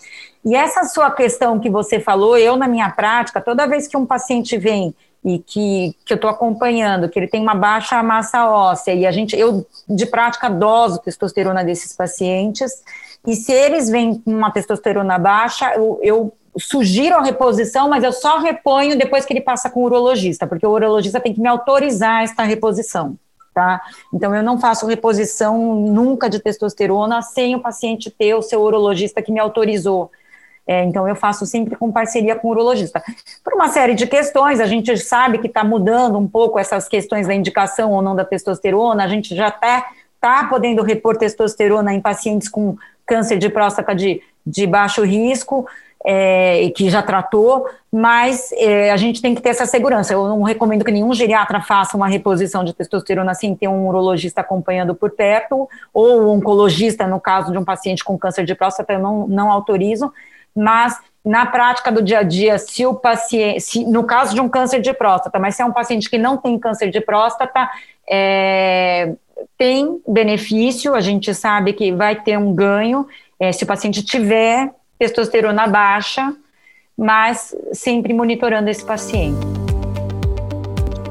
E 0.45 0.55
essa 0.55 0.85
sua 0.85 1.11
questão 1.11 1.59
que 1.59 1.69
você 1.69 1.99
falou, 1.99 2.39
eu 2.39 2.55
na 2.55 2.69
minha 2.69 2.89
prática, 2.89 3.41
toda 3.41 3.67
vez 3.67 3.89
que 3.89 3.97
um 3.97 4.07
paciente 4.07 4.57
vem 4.57 4.95
e 5.25 5.41
que, 5.41 5.97
que 6.05 6.13
eu 6.13 6.17
estou 6.17 6.31
acompanhando, 6.31 7.09
que 7.09 7.19
ele 7.19 7.27
tem 7.27 7.43
uma 7.43 7.55
baixa 7.57 8.01
massa 8.01 8.49
óssea, 8.49 8.95
e 8.95 9.05
a 9.05 9.11
gente, 9.11 9.35
eu 9.37 9.67
de 9.89 10.07
prática 10.07 10.49
doso 10.49 11.01
testosterona 11.01 11.65
desses 11.65 11.97
pacientes, 11.97 12.71
e 13.27 13.35
se 13.35 13.51
eles 13.51 13.89
vêm 13.89 14.21
com 14.21 14.31
uma 14.31 14.53
testosterona 14.53 15.19
baixa, 15.19 15.73
eu, 15.75 15.99
eu 16.03 16.33
sugiro 16.59 17.17
a 17.17 17.23
reposição, 17.23 17.89
mas 17.89 18.05
eu 18.05 18.13
só 18.13 18.39
reponho 18.39 18.97
depois 18.97 19.25
que 19.25 19.33
ele 19.33 19.41
passa 19.41 19.69
com 19.69 19.81
o 19.81 19.85
urologista, 19.85 20.47
porque 20.47 20.67
o 20.67 20.71
urologista 20.71 21.21
tem 21.21 21.33
que 21.33 21.41
me 21.41 21.49
autorizar 21.49 22.23
esta 22.23 22.43
reposição. 22.43 23.17
Tá? 23.55 23.81
Então, 24.13 24.35
eu 24.35 24.43
não 24.43 24.59
faço 24.59 24.85
reposição 24.87 25.77
nunca 25.77 26.29
de 26.29 26.41
testosterona 26.41 27.23
sem 27.23 27.55
o 27.55 27.61
paciente 27.61 28.11
ter 28.11 28.35
o 28.35 28.43
seu 28.43 28.61
urologista 28.61 29.23
que 29.23 29.31
me 29.31 29.39
autorizou. 29.39 30.11
É, 30.67 30.83
então, 30.83 31.07
eu 31.07 31.15
faço 31.15 31.47
sempre 31.47 31.77
com 31.77 31.93
parceria 31.93 32.35
com 32.35 32.49
o 32.49 32.51
urologista. 32.51 33.01
Por 33.45 33.55
uma 33.55 33.69
série 33.69 33.95
de 33.95 34.09
questões, 34.09 34.59
a 34.59 34.67
gente 34.67 34.97
sabe 34.97 35.39
que 35.39 35.47
está 35.47 35.63
mudando 35.63 36.19
um 36.19 36.27
pouco 36.27 36.59
essas 36.59 36.89
questões 36.89 37.29
da 37.29 37.35
indicação 37.35 37.93
ou 37.93 38.03
não 38.03 38.17
da 38.17 38.25
testosterona, 38.25 39.05
a 39.05 39.09
gente 39.09 39.37
já 39.37 39.49
até 39.49 39.85
está 40.17 40.45
podendo 40.49 40.83
repor 40.83 41.17
testosterona 41.17 41.93
em 41.93 42.01
pacientes 42.01 42.49
com 42.49 42.77
câncer 43.07 43.39
de 43.39 43.51
próstata 43.51 43.95
de, 43.95 44.23
de 44.45 44.67
baixo 44.67 45.05
risco, 45.05 45.67
é, 46.05 46.71
que 46.77 46.91
já 46.91 47.03
tratou, 47.03 47.67
mas 47.91 48.53
é, 48.53 48.91
a 48.91 48.97
gente 48.97 49.23
tem 49.23 49.35
que 49.35 49.41
ter 49.41 49.49
essa 49.49 49.65
segurança. 49.65 50.13
Eu 50.13 50.29
não 50.29 50.43
recomendo 50.43 50.85
que 50.85 50.93
nenhum 50.93 51.15
geriatra 51.15 51.63
faça 51.63 51.97
uma 51.97 52.07
reposição 52.07 52.63
de 52.63 52.75
testosterona 52.75 53.35
sem 53.35 53.57
ter 53.57 53.69
um 53.69 53.89
urologista 53.89 54.43
acompanhando 54.43 54.95
por 54.95 55.13
perto, 55.13 55.67
ou 55.95 56.21
um 56.21 56.29
oncologista, 56.29 57.07
no 57.07 57.19
caso 57.19 57.51
de 57.51 57.57
um 57.57 57.65
paciente 57.65 58.05
com 58.05 58.19
câncer 58.19 58.45
de 58.45 58.55
próstata, 58.55 58.93
eu 58.93 58.99
não, 58.99 59.27
não 59.27 59.51
autorizo, 59.51 60.13
mas 60.55 61.01
na 61.25 61.47
prática 61.47 61.91
do 61.91 62.03
dia 62.03 62.19
a 62.19 62.23
dia, 62.23 62.59
se 62.59 62.85
o 62.85 62.93
paciente, 62.93 63.61
se, 63.63 63.85
no 63.87 64.05
caso 64.05 64.35
de 64.35 64.41
um 64.43 64.49
câncer 64.49 64.83
de 64.83 64.93
próstata, 64.93 65.39
mas 65.39 65.57
se 65.57 65.63
é 65.63 65.65
um 65.65 65.73
paciente 65.73 66.11
que 66.11 66.19
não 66.19 66.37
tem 66.37 66.59
câncer 66.59 66.91
de 66.91 67.01
próstata, 67.01 67.71
é, 68.07 69.15
tem 69.57 70.03
benefício, 70.07 70.95
a 70.95 71.01
gente 71.01 71.35
sabe 71.35 71.73
que 71.73 71.93
vai 71.93 72.21
ter 72.21 72.37
um 72.37 72.55
ganho 72.55 73.07
é, 73.41 73.53
se 73.53 73.65
o 73.65 73.67
paciente 73.67 74.05
tiver 74.05 74.71
testosterona 74.99 75.67
baixa, 75.67 76.35
mas 76.97 77.55
sempre 77.73 78.13
monitorando 78.13 78.71
esse 78.71 78.85
paciente. 78.85 79.39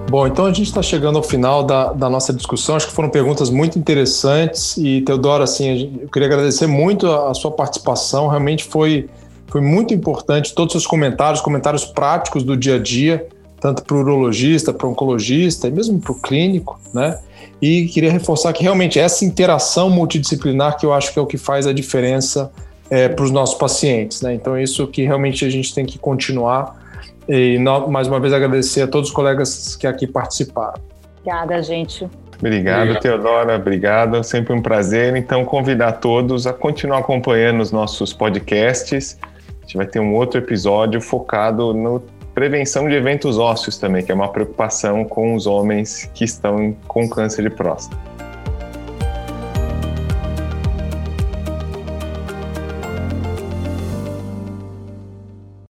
Bom, 0.09 0.27
então 0.27 0.45
a 0.45 0.53
gente 0.53 0.67
está 0.67 0.81
chegando 0.83 1.17
ao 1.17 1.23
final 1.23 1.63
da, 1.63 1.91
da, 1.91 2.09
nossa 2.09 2.31
discussão. 2.31 2.75
Acho 2.75 2.87
que 2.87 2.93
foram 2.93 3.09
perguntas 3.09 3.49
muito 3.49 3.79
interessantes 3.79 4.77
e, 4.77 5.01
Teodoro, 5.01 5.43
assim, 5.43 5.99
eu 6.03 6.07
queria 6.07 6.27
agradecer 6.27 6.67
muito 6.67 7.07
a, 7.07 7.31
a 7.31 7.33
sua 7.33 7.51
participação. 7.51 8.27
Realmente 8.27 8.63
foi 8.63 9.09
foi 9.53 9.61
muito 9.61 9.93
importante 9.93 10.55
todos 10.55 10.73
os 10.73 10.81
seus 10.81 10.87
comentários, 10.89 11.39
comentários 11.39 11.85
práticos 11.85 12.43
do 12.43 12.57
dia 12.57 12.77
a 12.77 12.79
dia, 12.79 13.27
tanto 13.61 13.83
para 13.83 13.95
o 13.95 13.99
urologista, 13.99 14.73
para 14.73 14.87
o 14.87 14.89
oncologista 14.89 15.67
e 15.67 15.71
mesmo 15.71 15.99
para 15.99 16.11
o 16.11 16.15
clínico, 16.15 16.79
né? 16.91 17.19
E 17.61 17.85
queria 17.85 18.11
reforçar 18.11 18.51
que 18.51 18.63
realmente 18.63 18.97
essa 18.97 19.23
interação 19.23 19.91
multidisciplinar 19.91 20.79
que 20.79 20.87
eu 20.87 20.91
acho 20.91 21.13
que 21.13 21.19
é 21.19 21.21
o 21.21 21.27
que 21.27 21.37
faz 21.37 21.67
a 21.67 21.71
diferença 21.71 22.51
é, 22.93 23.09
para 23.09 23.25
os 23.25 23.31
nossos 23.31 23.55
pacientes, 23.55 24.21
né? 24.21 24.35
Então 24.35 24.57
isso 24.57 24.85
que 24.85 25.03
realmente 25.03 25.43
a 25.43 25.49
gente 25.49 25.73
tem 25.73 25.83
que 25.83 25.97
continuar 25.97 26.79
e 27.27 27.57
mais 27.89 28.07
uma 28.07 28.19
vez 28.19 28.31
agradecer 28.33 28.83
a 28.83 28.87
todos 28.87 29.09
os 29.09 29.15
colegas 29.15 29.75
que 29.75 29.87
aqui 29.87 30.05
participaram. 30.05 30.79
Obrigada, 31.19 31.63
gente. 31.63 32.07
Obrigado, 32.37 32.81
obrigado, 32.81 33.01
Teodora. 33.01 33.55
Obrigado. 33.55 34.23
Sempre 34.23 34.53
um 34.53 34.61
prazer. 34.61 35.15
Então, 35.15 35.43
convidar 35.45 35.93
todos 35.93 36.45
a 36.45 36.53
continuar 36.53 36.99
acompanhando 36.99 37.61
os 37.61 37.71
nossos 37.71 38.13
podcasts. 38.13 39.17
A 39.21 39.61
gente 39.61 39.77
vai 39.77 39.87
ter 39.87 39.99
um 39.99 40.13
outro 40.13 40.39
episódio 40.39 41.01
focado 41.01 41.73
no 41.73 42.03
prevenção 42.35 42.87
de 42.89 42.95
eventos 42.95 43.37
ósseos 43.37 43.77
também, 43.77 44.03
que 44.03 44.11
é 44.11 44.15
uma 44.15 44.27
preocupação 44.27 45.05
com 45.05 45.33
os 45.33 45.47
homens 45.47 46.09
que 46.13 46.25
estão 46.25 46.75
com 46.87 47.07
câncer 47.07 47.43
de 47.43 47.49
próstata. 47.49 48.12